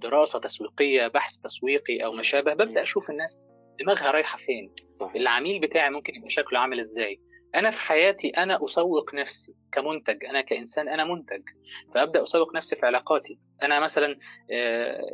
دراسة 0.02 0.39
تسويقية 0.39 1.08
بحث 1.08 1.38
تسويقي 1.38 2.06
أو 2.06 2.12
ما 2.12 2.24
شابه 2.24 2.54
ببدأ 2.54 2.84
أشوف 2.84 3.10
الناس 3.10 3.38
دماغها 3.80 4.12
رايحة 4.12 4.38
فين. 4.38 4.72
العميل 5.15 5.60
بتاعي 5.60 5.89
ممكن 5.89 6.15
يبقى 6.15 6.30
شكله 6.30 6.60
عامل 6.60 6.80
إزاي. 6.80 7.20
أنا 7.56 7.72
في 7.72 7.80
حياتي 7.80 8.30
أنا 8.30 8.65
أسوق 8.65 9.13
نفسي 9.13 9.54
كمنتج 9.72 10.26
أنا 10.26 10.41
كإنسان 10.41 10.89
أنا 10.89 11.06
منتج 11.06 11.41
فأبدأ 11.94 12.24
أسوق 12.24 12.56
نفسي 12.56 12.76
في 12.76 12.86
علاقاتي. 12.86 13.39
أنا 13.63 13.80
مثلا 13.80 14.15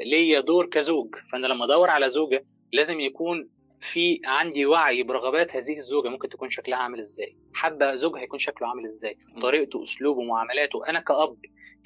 ليا 0.06 0.42
دور 0.42 0.66
كزوج 0.66 1.16
فأنا 1.32 1.48
لما 1.48 1.66
أدور 1.66 1.90
على 1.90 2.10
زوجة 2.10 2.46
لازم 2.74 3.00
يكون 3.00 3.50
في 3.92 4.22
عندي 4.26 4.66
وعي 4.66 5.04
برغبات 5.04 5.56
هذه 5.56 5.78
الزوجة 5.78 6.08
ممكن 6.08 6.30
تكون 6.30 6.50
شكلها 6.50 6.78
عامل 6.78 7.00
إزاي. 7.00 7.38
حابة 7.54 7.96
زوجها 7.96 8.22
يكون 8.22 8.40
شكله 8.40 8.68
عامل 8.68 8.86
إزاي 8.86 9.18
طريقته 9.42 9.84
أسلوبه 9.84 10.22
معاملاته. 10.22 10.88
أنا 10.90 11.00
كأب 11.00 11.38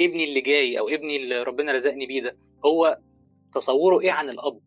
ابني 0.02 0.24
اللي 0.24 0.42
جاي 0.42 0.80
أو 0.80 0.90
ابني 0.90 1.18
اللي 1.18 1.44
ربنا 1.44 1.72
رزقني 1.72 2.06
بيه 2.06 2.22
ده 2.22 2.38
هو 2.66 2.98
تصوره 3.54 4.02
إيه 4.02 4.12
عن 4.12 4.30
الأب؟ 4.30 4.60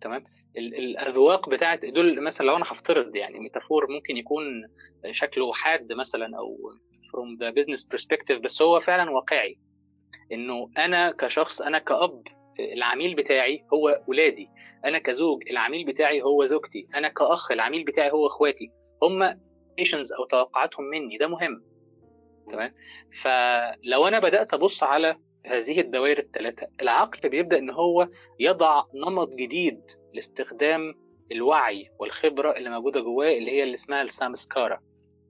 تمام؟ 0.00 0.24
الأذواق 0.58 1.48
بتاعت 1.48 1.84
دول 1.84 2.22
مثلا 2.22 2.46
لو 2.46 2.56
أنا 2.56 2.64
هفترض 2.68 3.16
يعني 3.16 3.38
ميتافور 3.38 3.90
ممكن 3.90 4.16
يكون 4.16 4.44
شكله 5.10 5.52
حاد 5.52 5.92
مثلا 5.92 6.38
أو 6.38 6.72
from 7.06 7.38
the 7.40 7.52
business 7.52 7.82
perspective 7.94 8.40
بس 8.44 8.62
هو 8.62 8.80
فعلا 8.80 9.10
واقعي. 9.10 9.58
إنه 10.32 10.70
أنا 10.78 11.10
كشخص 11.10 11.60
أنا 11.60 11.78
كأب 11.78 12.22
العميل 12.60 13.14
بتاعي 13.14 13.64
هو 13.72 13.88
اولادي 13.88 14.48
أنا 14.84 14.98
كزوج 14.98 15.42
العميل 15.50 15.84
بتاعي 15.86 16.22
هو 16.22 16.44
زوجتي. 16.44 16.88
أنا 16.94 17.08
كأخ 17.08 17.50
العميل 17.50 17.84
بتاعي 17.84 18.10
هو 18.10 18.26
إخواتي. 18.26 18.70
هم 19.02 19.22
أو 20.18 20.24
توقعاتهم 20.30 20.84
مني. 20.84 21.18
ده 21.18 21.26
مهم. 21.26 21.62
تمام؟ 22.52 22.74
فلو 23.22 24.08
أنا 24.08 24.18
بدأت 24.18 24.54
أبص 24.54 24.82
على 24.82 25.16
هذه 25.46 25.80
الدوائر 25.80 26.18
الثلاثة. 26.18 26.66
العقل 26.82 27.28
بيبدأ 27.28 27.58
إن 27.58 27.70
هو 27.70 28.08
يضع 28.40 28.84
نمط 28.94 29.34
جديد 29.34 29.80
لاستخدام 30.14 30.94
الوعي 31.32 31.88
والخبرة 32.00 32.52
اللي 32.56 32.70
موجودة 32.70 33.00
جواه 33.00 33.32
اللي 33.38 33.50
هي 33.50 33.62
اللي 33.62 33.74
اسمها 33.74 34.02
السامسكارا 34.02 34.80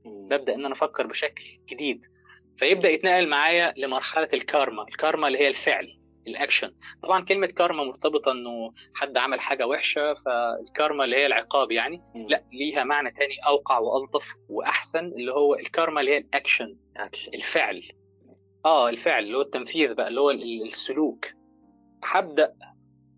ببدأ 0.06 0.54
إن 0.54 0.64
أنا 0.64 0.74
أفكر 0.74 1.06
بشكل 1.06 1.44
جديد. 1.70 2.00
فيبدأ 2.58 2.88
يتنقل 2.88 3.28
معايا 3.28 3.74
لمرحلة 3.76 4.28
الكارما. 4.34 4.82
الكارما 4.82 5.28
اللي 5.28 5.38
هي 5.38 5.48
الفعل 5.48 5.86
الأكشن. 6.26 6.72
طبعا 7.02 7.24
كلمة 7.24 7.46
كارما 7.46 7.84
مرتبطة 7.84 8.32
إنه 8.32 8.72
حد 8.94 9.16
عمل 9.16 9.40
حاجة 9.40 9.66
وحشة 9.66 10.14
فالكارما 10.14 11.04
اللي 11.04 11.16
هي 11.16 11.26
العقاب 11.26 11.70
يعني. 11.72 12.00
لا 12.28 12.42
ليها 12.52 12.84
معنى 12.84 13.10
تاني 13.10 13.34
أوقع 13.46 13.78
وألطف 13.78 14.24
وأحسن 14.48 15.04
اللي 15.04 15.32
هو 15.32 15.54
الكارما 15.54 16.00
اللي 16.00 16.12
هي 16.12 16.18
ال 16.18 16.27
action 16.27 16.76
action 16.96 17.34
الفعل. 17.34 17.82
آه 18.66 18.88
الفعل 18.88 19.24
اللي 19.24 19.36
هو 19.36 19.40
التنفيذ 19.42 19.94
بقى 19.94 20.08
اللي 20.08 20.20
هو 20.20 20.30
السلوك. 20.30 21.26
هبدأ 22.04 22.52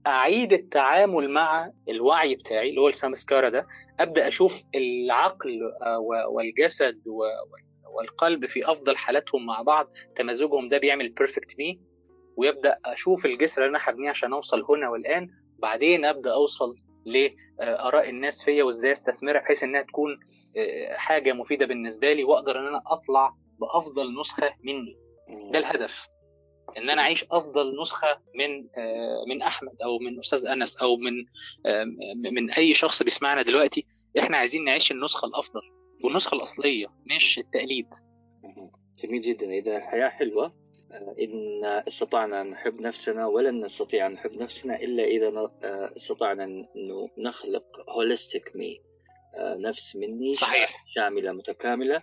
أعيد 0.07 0.53
التعامل 0.53 1.31
مع 1.31 1.71
الوعي 1.89 2.35
بتاعي 2.35 2.71
اللي 2.71 2.81
هو 2.81 2.89
السامسكارا 2.89 3.49
ده. 3.49 3.67
أبدأ 4.01 4.29
أشوف 4.29 4.53
العقل 4.75 5.61
والجسد 6.29 7.03
والقلب 7.97 8.47
في 8.47 8.71
أفضل 8.73 8.97
حالاتهم 8.97 9.47
مع 9.47 9.63
بعض. 9.63 9.87
تمازجهم 10.17 10.69
ده 10.69 10.79
بيعمل 10.79 11.09
perfect 11.09 11.59
me 11.59 11.81
ويبدأ 12.37 12.79
أشوف 12.85 13.27
الجسر 13.27 13.65
اللي 13.67 13.77
أنا 13.77 13.85
هبنيه 13.89 14.11
عشان 14.11 14.33
أوصل 14.33 14.65
هنا 14.69 14.89
والآن. 14.89 15.29
بعدين 15.59 16.05
أبدأ 16.05 16.33
أوصل 16.33 16.77
لاراء 17.07 18.11
الناس 18.11 18.45
فيا 18.45 18.65
وإزاي 18.65 18.93
أستثمرها 18.93 19.41
بحيث 19.41 19.63
إنها 19.63 19.83
تكون 19.83 20.19
حاجة 20.97 21.33
مفيدة 21.33 21.67
بالنسبة 21.67 22.13
لي 22.13 22.25
وأقدر 22.25 22.59
إن 22.61 22.67
أنا 22.67 22.83
أطلع 22.87 23.33
بأفضل 23.61 24.21
نسخة 24.21 24.51
مني. 24.65 24.97
ده 25.53 25.59
الهدف 25.59 26.09
إن 26.77 26.91
أنا 26.91 27.03
أعيش 27.03 27.25
أفضل 27.31 27.81
نسخة 27.81 28.21
من 28.35 28.69
من 29.29 29.43
أحمد 29.43 29.83
أو 29.83 29.99
من 29.99 30.19
أستاذ 30.19 30.47
أنس 30.47 30.77
أو 30.77 30.97
من 30.97 31.13
من 32.33 32.51
أي 32.51 32.75
شخص 32.75 33.03
بيسمعنا 33.03 33.43
دلوقتي. 33.43 33.87
إحنا 34.19 34.37
عايزين 34.37 34.65
نعيش 34.65 34.91
النسخة 34.93 35.27
الأفضل 35.27 35.61
والنسخة 36.05 36.35
الأصلية 36.35 36.87
مش 37.17 37.39
التقليد. 37.39 37.87
جميل 39.03 39.23
جدا. 39.23 39.47
اذا 39.47 39.77
الحياة 39.77 40.09
حلوة. 40.09 40.69
إن 41.21 41.65
استطعنا 41.65 42.41
أن 42.41 42.51
نحب 42.51 42.81
نفسنا 42.81 43.27
ولن 43.27 43.65
نستطيع 43.65 44.07
أن 44.07 44.13
نحب 44.13 44.33
نفسنا 44.33 44.77
إلا 44.77 45.05
إذا 45.05 45.51
استطعنا 45.97 46.45
أنه 46.45 47.09
نخلق 47.19 47.91
holistic 47.91 48.57
me 48.57 48.81
نفس 49.39 49.97
مني 49.97 50.35
صحيح. 50.35 50.85
شاملة 50.87 51.33
متكاملة. 51.33 52.03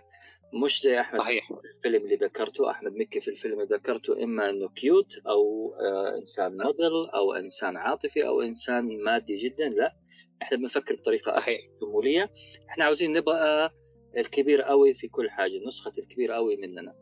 مش 0.52 0.82
زي 0.82 1.00
أحمد 1.00 1.20
صحيح. 1.20 1.48
في 1.48 1.68
الفيلم 1.76 2.04
اللي 2.04 2.16
ذكرته. 2.16 2.70
أحمد 2.70 2.92
مكي 2.92 3.20
في 3.20 3.28
الفيلم 3.28 3.60
اللي 3.60 3.76
ذكرته 3.76 4.24
إما 4.24 4.50
أنه 4.50 4.68
cute 4.68 5.12
أو 5.26 5.74
إنسان 6.18 6.56
موديل 6.56 7.10
أو 7.14 7.32
إنسان 7.32 7.76
عاطفي 7.76 8.26
أو 8.26 8.42
إنسان 8.42 9.02
مادي 9.02 9.36
جدا. 9.36 9.68
لا 9.68 9.96
إحنا 10.42 10.58
بنفكر 10.58 10.96
بطريقة 10.96 11.32
صحيح. 11.32 11.60
شمولية. 11.80 12.30
إحنا 12.68 12.84
عاوزين 12.84 13.12
نبقى 13.12 13.72
الكبير 14.16 14.62
قوي 14.62 14.94
في 14.94 15.08
كل 15.08 15.30
حاجة 15.30 15.66
نسخة 15.66 15.92
الكبير 15.98 16.32
قوي 16.32 16.56
مننا. 16.56 16.94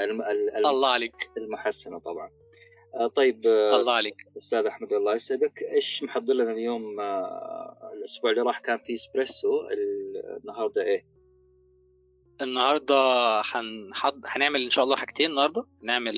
الم... 0.00 0.22
ال... 0.22 0.66
الله 0.66 0.88
عليك. 0.88 1.30
المحسنة 1.36 1.98
طبعا. 1.98 2.30
طيب 3.14 3.46
الله 3.46 3.92
عليك. 3.92 4.16
أستاذ 4.36 4.66
أحمد 4.66 4.92
الله 4.92 5.14
يسعدك. 5.14 5.62
إيش 5.62 6.02
محضر 6.02 6.34
لنا 6.34 6.52
اليوم؟ 6.52 7.00
الأسبوع 7.92 8.30
اللي 8.30 8.42
راح 8.42 8.58
كان 8.58 8.78
في 8.78 8.94
إسبريسو 8.94 9.68
النهارده 10.42 10.82
إيه؟ 10.82 11.15
النهارده 12.42 12.96
هنحض... 13.44 14.20
هنعمل 14.26 14.62
إن 14.64 14.70
شاء 14.70 14.84
الله 14.84 14.96
حاجتين 14.96 15.30
النهارده. 15.30 15.64
هنعمل 15.82 16.14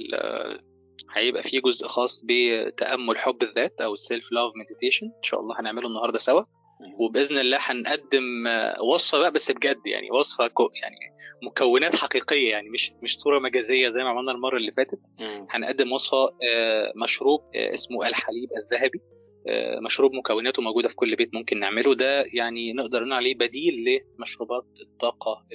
هيبقى 1.14 1.42
في 1.42 1.60
جزء 1.60 1.86
خاص 1.86 2.22
بتأمل 2.24 3.18
حب 3.18 3.42
الذات 3.42 3.80
أو 3.80 3.92
ال 3.92 4.00
self 4.00 4.32
love 4.32 4.52
meditation 4.56 5.06
إن 5.06 5.22
شاء 5.22 5.40
الله 5.40 5.60
هنعمله 5.60 5.88
النهارده 5.88 6.18
سوا. 6.18 6.42
وبإذن 6.98 7.38
الله 7.38 7.58
هنقدم 7.60 8.44
وصفة 8.92 9.18
بقى 9.18 9.30
بس 9.32 9.50
بجد 9.50 9.86
يعني 9.86 10.10
وصفة 10.10 10.44
يعني 10.82 10.96
مكونات 11.42 11.96
حقيقية 11.96 12.50
يعني 12.50 12.68
مش 12.68 12.92
مش 13.02 13.18
صورة 13.18 13.38
مجازية 13.38 13.88
زي 13.88 14.04
ما 14.04 14.10
عملنا 14.10 14.32
المرة 14.32 14.56
اللي 14.56 14.72
فاتت. 14.72 14.98
هنقدم 15.50 15.92
وصفة 15.92 16.30
مشروب 17.02 17.40
اسمه 17.54 18.06
الحليب 18.08 18.48
الذهبي. 18.64 19.00
مشروب 19.84 20.12
مكوناته 20.12 20.62
موجودة 20.62 20.88
في 20.88 20.94
كل 20.94 21.16
بيت 21.16 21.34
ممكن 21.34 21.60
نعمله. 21.60 21.94
ده 21.94 22.24
يعني 22.32 22.72
نقدر 22.72 23.00
نقول 23.00 23.12
عليه 23.12 23.34
بديل 23.34 24.02
لمشروبات 24.18 24.64
الطاقة 24.80 25.46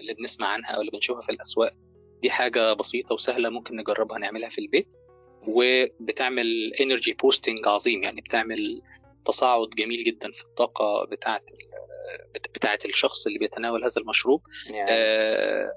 اللي 0.00 0.14
بنسمع 0.14 0.46
عنها 0.48 0.70
أو 0.70 0.80
اللي 0.80 0.90
بنشوفها 0.92 1.22
في 1.22 1.32
الأسواق. 1.32 1.72
دي 2.22 2.30
حاجة 2.30 2.72
بسيطة 2.72 3.12
وسهلة 3.14 3.48
ممكن 3.48 3.76
نجربها 3.76 4.18
نعملها 4.18 4.48
في 4.48 4.60
البيت. 4.60 4.94
وبتعمل 5.46 6.74
energy 6.80 7.12
boosting 7.12 7.68
عظيم 7.68 8.02
يعني 8.02 8.20
بتعمل 8.20 8.82
تصاعد 9.26 9.68
جميل 9.68 10.04
جدا 10.04 10.30
في 10.30 10.42
الطاقة 10.44 11.04
بتاعه 11.06 11.40
بتاعه 12.54 12.78
الشخص 12.84 13.26
اللي 13.26 13.38
بيتناول 13.38 13.84
هذا 13.84 14.00
المشروب. 14.00 14.42
يعني. 14.70 14.90
آه, 14.90 15.72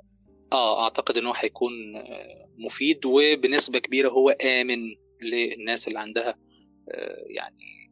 آه 0.53 0.83
أعتقد 0.83 1.17
إنه 1.17 1.31
هيكون 1.35 1.71
مفيد 2.57 3.05
وبنسبة 3.05 3.79
كبيرة 3.79 4.09
هو 4.09 4.29
آمن 4.29 4.79
للناس 5.21 5.87
اللي 5.87 5.99
عندها 5.99 6.29
آه 6.29 6.35
يعني 7.27 7.91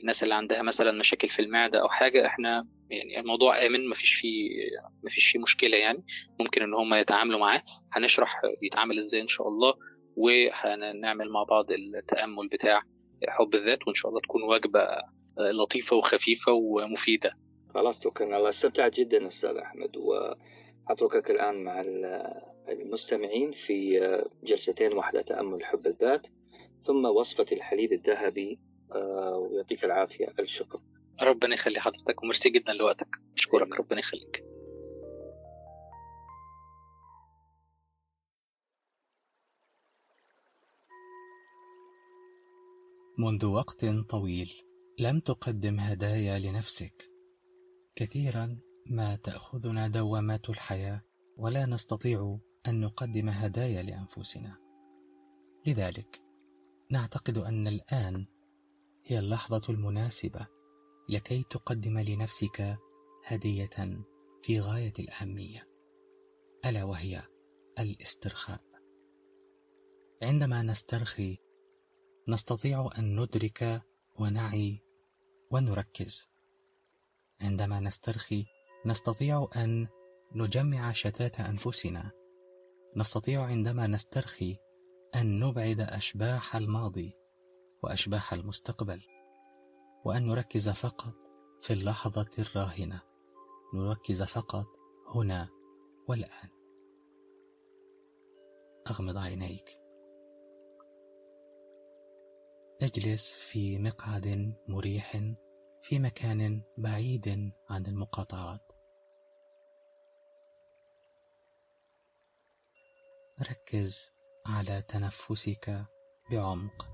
الناس 0.00 0.22
اللي 0.22 0.34
عندها 0.34 0.62
مثلا 0.62 0.92
مشاكل 0.92 1.28
في 1.28 1.42
المعدة 1.42 1.80
أو 1.82 1.88
حاجة 1.88 2.26
إحنا 2.26 2.66
يعني 2.90 3.20
الموضوع 3.20 3.66
آمن 3.66 3.88
مفيش 3.88 4.14
فيه 4.14 4.50
مفيش 5.04 5.26
فيه 5.32 5.38
مشكلة 5.38 5.76
يعني 5.76 6.04
ممكن 6.40 6.62
إن 6.62 6.74
هم 6.74 6.94
يتعاملوا 6.94 7.40
معاه. 7.40 7.62
هنشرح 7.92 8.42
بيتعامل 8.60 8.98
إزاي 8.98 9.20
إن 9.20 9.28
شاء 9.28 9.48
الله 9.48 9.74
وهنعمل 10.16 11.30
مع 11.30 11.42
بعض 11.42 11.70
التأمل 11.70 12.48
بتاع 12.48 12.82
حب 13.28 13.54
الذات 13.54 13.86
وإن 13.86 13.94
شاء 13.94 14.08
الله 14.08 14.20
تكون 14.20 14.42
وجبة 14.42 14.88
لطيفة 15.38 15.96
وخفيفة 15.96 16.52
ومفيدة. 16.52 17.30
خلاص 17.74 18.04
شكرا. 18.04 18.36
الله 18.36 18.48
استمتعت 18.48 19.00
جدا 19.00 19.26
أستاذ 19.26 19.56
أحمد 19.56 19.96
وأتركك 19.96 21.30
الآن 21.30 21.64
مع 21.64 21.84
المستمعين 22.68 23.52
في 23.52 24.00
جلستين 24.44 24.92
واحدة 24.92 25.22
تأمل 25.22 25.64
حب 25.64 25.86
الذات. 25.86 26.26
ثم 26.80 27.04
وصفة 27.04 27.46
الحليب 27.52 27.92
الذهبي 27.92 28.60
ويعطيك 29.38 29.84
العافية. 29.84 30.32
الشكر 30.38 30.80
ربنا 31.22 31.54
يخلي 31.54 31.80
حضرتك 31.80 32.22
وميرسي 32.22 32.50
جدا 32.50 32.72
لوقتك. 32.72 33.08
أشكرك 33.36 33.80
ربنا 33.80 33.98
يخليك. 33.98 34.44
منذ 43.18 43.46
وقت 43.46 43.84
طويل 44.08 44.52
لم 44.98 45.20
تقدم 45.20 45.80
هدايا 45.80 46.38
لنفسك. 46.38 47.10
كثيرا 47.94 48.58
ما 48.86 49.16
تأخذنا 49.16 49.88
دوامات 49.88 50.50
الحياة 50.50 51.02
ولا 51.36 51.66
نستطيع 51.66 52.38
أن 52.68 52.80
نقدم 52.80 53.28
هدايا 53.28 53.82
لأنفسنا. 53.82 54.56
لذلك 55.66 56.25
نعتقد 56.90 57.38
أن 57.38 57.68
الآن 57.68 58.26
هي 59.04 59.18
اللحظة 59.18 59.62
المناسبة 59.68 60.46
لكي 61.08 61.42
تقدم 61.42 61.98
لنفسك 61.98 62.78
هدية 63.24 64.04
في 64.42 64.60
غاية 64.60 64.92
الأهمية 64.98 65.68
ألا 66.66 66.84
وهي 66.84 67.22
الاسترخاء. 67.78 68.60
عندما 70.22 70.62
نسترخي 70.62 71.38
نستطيع 72.28 72.90
أن 72.98 73.20
ندرك 73.20 73.82
ونعي 74.18 74.82
ونركز. 75.50 76.28
عندما 77.40 77.80
نسترخي 77.80 78.46
نستطيع 78.86 79.48
أن 79.56 79.88
نجمع 80.34 80.92
شتات 80.92 81.40
أنفسنا. 81.40 82.10
نستطيع 82.96 83.42
عندما 83.42 83.86
نسترخي 83.86 84.56
أن 85.14 85.40
نبعد 85.40 85.80
أشباح 85.80 86.56
الماضي 86.56 87.14
وأشباح 87.82 88.32
المستقبل 88.32 89.02
وأن 90.04 90.26
نركز 90.26 90.68
فقط 90.68 91.14
في 91.60 91.72
اللحظة 91.72 92.30
الراهنة 92.38 93.02
نركز 93.74 94.22
فقط 94.22 94.66
هنا 95.14 95.48
والآن. 96.08 96.48
أغمض 98.90 99.16
عينيك. 99.16 99.80
اجلس 102.82 103.34
في 103.34 103.78
مقعد 103.78 104.54
مريح 104.68 105.34
في 105.82 105.98
مكان 105.98 106.62
بعيد 106.78 107.52
عن 107.70 107.86
المقاطعات. 107.86 108.72
ركز 113.40 114.15
على 114.48 114.82
تنفسك 114.82 115.86
بعمق. 116.30 116.86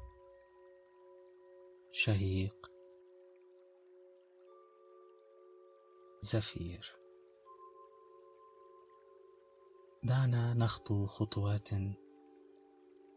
شهيق. 1.93 2.71
زفير. 6.23 6.97
دعنا 10.03 10.55
نخطو 10.55 11.07
خطوات 11.07 11.69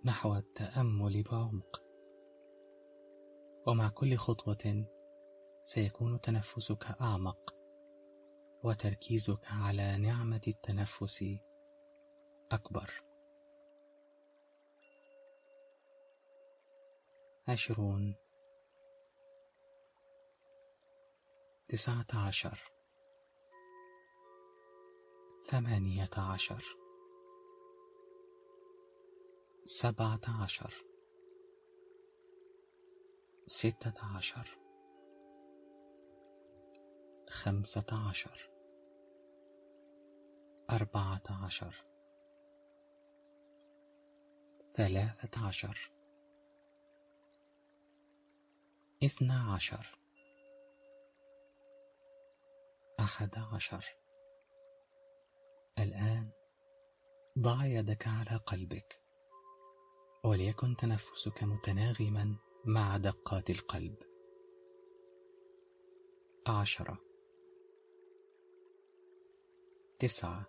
نحو 0.05 0.35
التأمل 0.35 1.23
بعمق. 1.23 1.83
ومع 3.67 3.89
كل 3.89 4.17
خطوة 4.17 4.85
سيكون 5.63 6.21
تنفسك 6.21 6.85
أعمق 7.01 7.55
وتركيزك 8.63 9.45
على 9.47 9.97
نعمة 9.97 10.41
التنفس 10.47 11.25
أكبر. 12.51 13.14
عشرون. 17.47 18.15
تسعة 21.67 22.27
عشر 22.27 22.59
ثمانية 25.49 26.09
عشر 26.17 26.63
سبعة 29.65 30.21
عشر 30.43 30.73
ستة 33.45 34.15
عشر 34.15 34.57
خمسة 37.29 38.09
عشر 38.09 38.49
أربعة 40.69 41.23
عشر 41.45 41.85
ثلاثة 44.71 45.47
عشر 45.47 45.94
اثنا 49.05 49.53
عشر. 49.53 49.97
أحد 52.99 53.35
عشر. 53.53 53.85
الآن 55.79 56.31
ضع 57.39 57.65
يدك 57.65 58.07
على 58.07 58.37
قلبك 58.45 59.01
وليكن 60.25 60.75
تنفسك 60.75 61.43
متناغما 61.43 62.35
مع 62.65 62.97
دقات 62.97 63.49
القلب. 63.49 63.95
عشرة. 66.47 66.97
تسعة. 69.99 70.45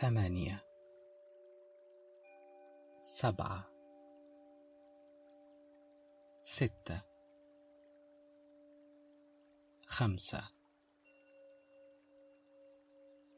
ثمانية. 0.00 0.64
سبعة. 3.00 3.73
ستة. 6.54 7.00
خمسة. 9.86 10.42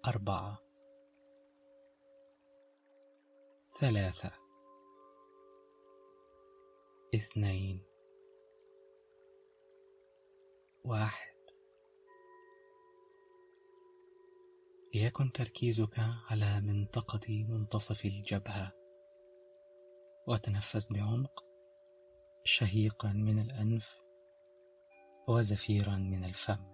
أربعة. 0.07 0.59
ثلاثة. 3.81 4.31
اثنين. 7.14 7.85
واحد. 10.85 11.37
ليكن 14.95 15.33
تركيزك 15.33 15.99
على 16.31 16.61
منطقة 16.61 17.45
منتصف 17.49 18.05
الجبهة. 18.05 18.73
وتنفس 20.29 20.93
بعمق. 20.93 21.46
شهيقا 22.47 23.13
من 23.13 23.39
الأنف 23.39 24.03
وزفيرا 25.29 25.97
من 25.97 26.25
الفم. 26.25 26.73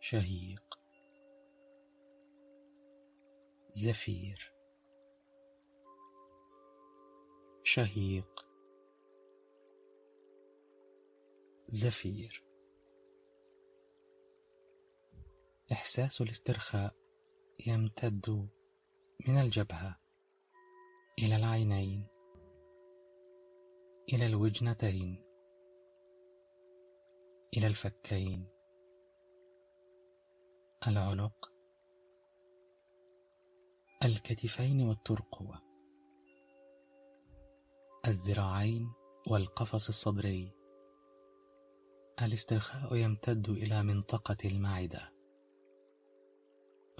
شهيق. 0.00 0.80
زفير. 3.68 4.52
شهيق. 7.62 8.48
زفير. 11.68 12.44
إحساس 15.72 16.20
الاسترخاء 16.20 16.94
يمتد 17.66 18.48
من 19.28 19.36
الجبهة 19.36 20.00
إلى 21.18 21.36
العينين. 21.36 22.13
إلى 24.12 24.26
الوجنتين 24.26 25.24
إلى 27.56 27.66
الفكين. 27.66 28.48
العنق 30.88 31.52
الكتفين 34.04 34.88
والترقوة. 34.88 35.62
الذراعين 38.06 38.92
والقفص 39.30 39.88
الصدري. 39.88 40.52
الاسترخاء 42.22 42.96
يمتد 42.96 43.48
إلى 43.48 43.82
منطقة 43.82 44.36
المعدة. 44.44 45.12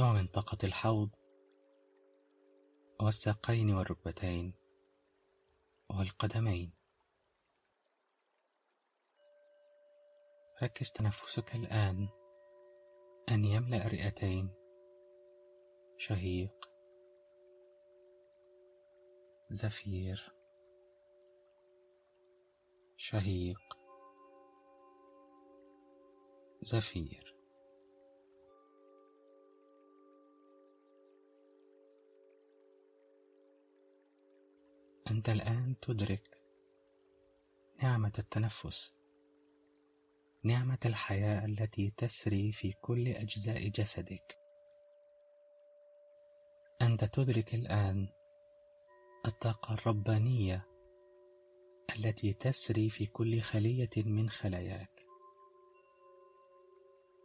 ومنطقة 0.01 0.59
الحوض. 0.65 1.11
والساقين 3.03 3.75
والركبتين. 3.75 4.55
والقدمين. 5.91 6.84
ركز 10.63 10.93
تنفسك 10.93 11.55
الآن 11.55 12.09
أن 13.31 13.45
يملأ 13.45 13.87
الرئتين 13.87 14.55
شهيق. 15.97 16.71
زفير. 19.51 20.35
شهيق. 22.97 23.61
زفير. 26.61 27.37
أنت 35.11 35.29
الآن 35.29 35.77
تدرك 35.81 36.41
نعمة 37.83 38.13
التنفس. 38.19 39.04
نعمة 40.47 40.79
الحياة 40.87 41.45
التي 41.45 41.91
تسري 41.91 42.53
في 42.53 42.73
كل 42.73 43.09
أجزاء 43.09 43.69
جسدك. 43.69 44.39
أنت 46.83 47.05
تدرك 47.05 47.55
الآن 47.55 48.09
الطاقة 49.27 49.75
الربانية 49.75 50.67
التي 51.97 52.33
تسري 52.33 52.91
في 52.91 53.07
كل 53.07 53.41
خلية 53.41 53.91
من 53.97 54.31
خلاياك. 54.31 55.07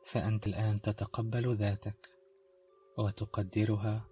فأنت 0.05 0.47
الآن 0.47 0.81
تتقبل 0.81 1.55
ذاتك 1.55 2.09
وتقدرها 2.97 4.05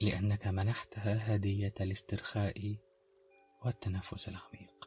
لأنك 0.00 0.46
منحتها 0.46 1.34
هدية 1.34 1.74
الاسترخاء 1.80 2.76
والتنفس 3.64 4.28
العميق. 4.28 4.77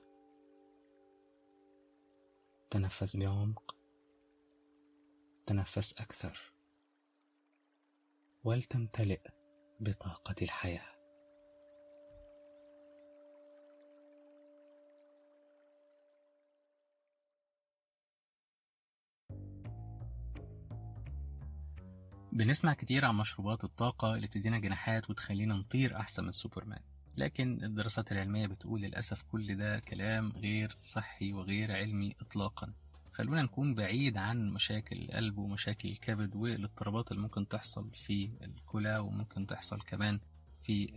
تنفس 2.72 3.18
بعمق 3.18 3.76
تنفس 5.46 5.94
أكثر 5.94 6.40
ولتمتلئ 8.44 9.22
بطاقة 9.80 10.36
الحياة. 10.42 10.82
بنسمع 22.32 22.74
كتير 22.74 23.06
عن 23.06 23.16
مشروبات 23.16 23.64
الطاقة 23.64 24.16
اللي 24.16 24.28
بتدينا 24.28 24.60
جناحات 24.60 25.10
وتخلينا 25.10 25.56
نطير 25.56 25.96
أحسن 25.96 26.26
من 26.26 26.32
سوبرمان. 26.32 26.91
لكن 27.18 27.64
الدراسات 27.64 28.12
العلمية 28.12 28.48
بتقول 28.48 28.82
للأسف 28.82 29.22
كل 29.32 29.56
ده 29.58 29.80
كلام 29.80 30.32
غير 30.32 30.78
صحي 30.82 31.34
وغير 31.34 31.72
علمي 31.72 32.16
إطلاقا. 32.22 32.74
خلونا 33.14 33.42
نكون 33.42 33.76
بعيد 33.76 34.18
عن 34.18 34.50
مشاكل 34.50 34.98
القلب 35.02 35.38
ومشاكل 35.38 35.90
الكبد 35.90 36.36
والاضطرابات 36.36 37.12
اللي 37.12 37.22
ممكن 37.22 37.48
تحصل 37.48 37.90
في 37.94 38.32
الكلى 38.42 38.98
وممكن 38.98 39.46
تحصل 39.48 39.82
كمان 39.82 40.20
في 40.62 40.90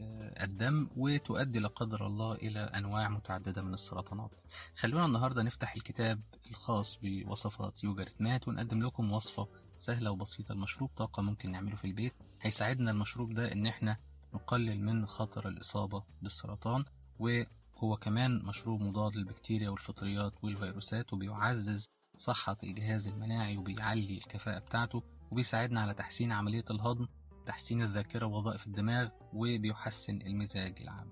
الدم 0.43 0.89
وتؤدي 0.97 1.59
لا 1.59 1.69
قدر 1.69 2.07
الله 2.07 2.35
إلى 2.35 2.61
أنواع 2.61 3.09
متعددة 3.09 3.63
من 3.63 3.75
السرطانات. 3.75 4.43
خلونا 4.77 5.07
النهاردة 5.07 5.43
نفتح 5.43 5.75
الكتاب 5.75 6.21
الخاص 6.51 6.99
بوصفات 7.03 7.85
يوجرت 7.85 8.21
مات 8.21 8.49
ونقدم 8.49 8.83
لكم 8.83 9.13
وصفة 9.13 9.49
سهلة 9.79 10.11
وبسيطة. 10.11 10.53
المشروب 10.53 10.91
طاقة 10.97 11.23
ممكن 11.23 11.51
نعمله 11.53 11.77
في 11.77 11.85
البيت. 11.85 12.15
هيساعدنا 12.43 12.91
المشروب 12.91 13.35
ده 13.35 13.53
إن 13.53 13.67
إحنا 13.67 13.97
نقلل 14.35 14.83
من 14.85 15.07
خطر 15.07 15.49
الإصابة 15.49 16.03
بالسرطان 16.23 16.85
وهو 17.19 17.97
كمان 17.97 18.43
مشروب 18.45 18.81
مضاد 18.81 19.17
للبكتيريا 19.17 19.71
والفطريات 19.71 20.33
والفيروسات 20.45 21.13
وبيعزز 21.13 21.87
صحة 22.17 22.57
الجهاز 22.65 23.09
المناعي 23.09 23.57
وبيعلي 23.57 24.15
الكفاءة 24.19 24.59
بتاعته 24.59 25.03
وبيساعدنا 25.31 25.81
على 25.81 25.95
تحسين 25.95 26.33
عملية 26.33 26.65
الهضم 26.71 27.07
تحسين 27.47 27.83
الذاكرة 27.83 28.27
ووظائف 28.27 28.67
الدماغ 28.67 29.09
وبيحسن 29.33 30.17
المزاج 30.23 30.81
العام. 30.81 31.11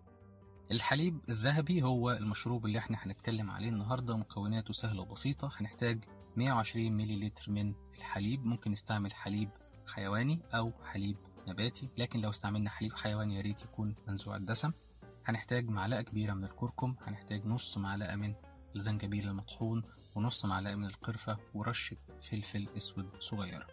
الحليب 0.70 1.20
الذهبي 1.29 1.83
هو 1.83 2.11
المشروب 2.11 2.66
اللي 2.66 2.79
إحنا 2.79 2.99
هنتكلم 3.01 3.51
عليه 3.51 3.68
النهاردة 3.68 4.16
مكوناته 4.16 4.73
سهلة 4.73 5.03
وبسيطة 5.03 5.51
هنحتاج 5.57 6.05
120 6.37 6.93
مليلتر 6.93 7.51
من 7.53 7.75
الحليب 7.99 8.45
ممكن 8.45 8.70
نستعمل 8.73 9.14
حليب 9.14 9.51
حيواني 9.87 10.41
أو 10.55 10.73
حليب 10.85 11.16
نباتي 11.49 11.88
لكن 11.99 12.20
لو 12.20 12.30
استعملنا 12.30 12.70
حليب 12.70 12.93
حيواني 12.93 13.36
يا 13.36 13.40
ريت 13.40 13.62
يكون 13.62 13.95
منزوع 14.09 14.36
الدسم. 14.36 14.72
هنحتاج 15.24 15.68
معلقة 15.68 16.03
كبيرة 16.03 16.34
من 16.34 16.45
الكركم 16.45 16.97
هنحتاج 17.07 17.47
نص 17.47 17.78
معلقة 17.78 18.16
من 18.16 18.34
الزنجبيل 18.76 19.28
المطحون 19.28 19.82
ونص 20.14 20.45
معلقة 20.45 20.74
من 20.74 20.86
القرفة 20.86 21.38
ورشة 21.55 21.97
فلفل 22.22 22.68
أسود 22.76 23.11
صغيرة. 23.20 23.66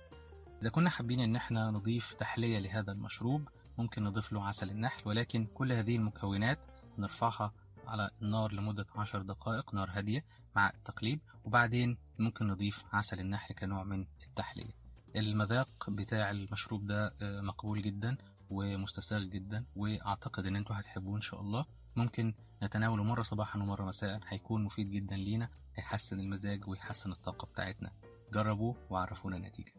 إذا 0.62 0.70
كنا 0.70 0.90
حابين 0.90 1.20
إن 1.20 1.36
إحنا 1.36 1.72
نضيف 1.72 2.14
تحلية 2.14 2.60
لهذا 2.60 2.92
المشروب 2.92 3.50
ممكن 3.78 4.04
نضيف 4.04 4.32
له 4.32 4.46
عسل 4.48 4.70
النحل 4.70 5.02
ولكن 5.06 5.46
كل 5.46 5.72
هذه 5.72 5.96
المكونات 5.96 6.66
نرفعها 6.98 7.54
على 7.88 8.10
النار 8.22 8.54
لمدة 8.54 8.86
عشر 8.96 9.22
دقائق 9.22 9.74
نار 9.74 9.90
هادية 9.94 10.26
مع 10.56 10.70
التقليب 10.70 11.20
وبعدين 11.44 11.98
ممكن 12.20 12.48
نضيف 12.48 12.84
عسل 12.94 13.20
النحل 13.20 13.56
كنوع 13.56 13.84
من 13.84 14.06
التحلية. 14.28 14.79
المذاق 15.16 15.90
بتاع 15.90 16.32
المشروب 16.32 16.88
ده 16.88 17.14
مقبول 17.22 17.82
جدا 17.82 18.18
ومستساغ 18.50 19.24
جدا 19.24 19.66
وأعتقد 19.76 20.46
إن 20.46 20.56
أنتوا 20.56 20.76
هتحبوه 20.80 21.16
إن 21.16 21.22
شاء 21.22 21.42
الله. 21.42 21.66
ممكن 21.96 22.34
نتناوله 22.64 23.04
مرة 23.04 23.22
صباحا 23.22 23.60
ومرة 23.60 23.86
مساء 23.86 24.20
هيكون 24.28 24.64
مفيد 24.64 24.92
جدا 24.92 25.16
لينا 25.16 25.50
هيحسن 25.76 26.20
المزاج 26.20 26.68
ويحسن 26.68 27.12
الطاقة 27.12 27.46
بتاعتنا. 27.46 27.92
جربوه 28.34 28.76
وعرفونا 28.90 29.38
النتيجة. 29.38 29.74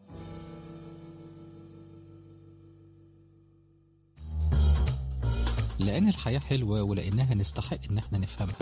لأن 5.79 6.09
الحياة 6.09 6.39
حلوة 6.39 6.83
ولأنها 6.83 7.35
نستحق 7.35 7.79
إن 7.91 7.99
إحنا 7.99 8.19
نفهمها. 8.19 8.57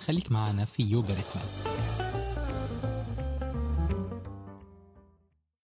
خليك 0.00 0.32
معنا 0.32 0.64
في 0.64 0.82
يوجا 0.82 1.14
ريتمات 1.14 1.85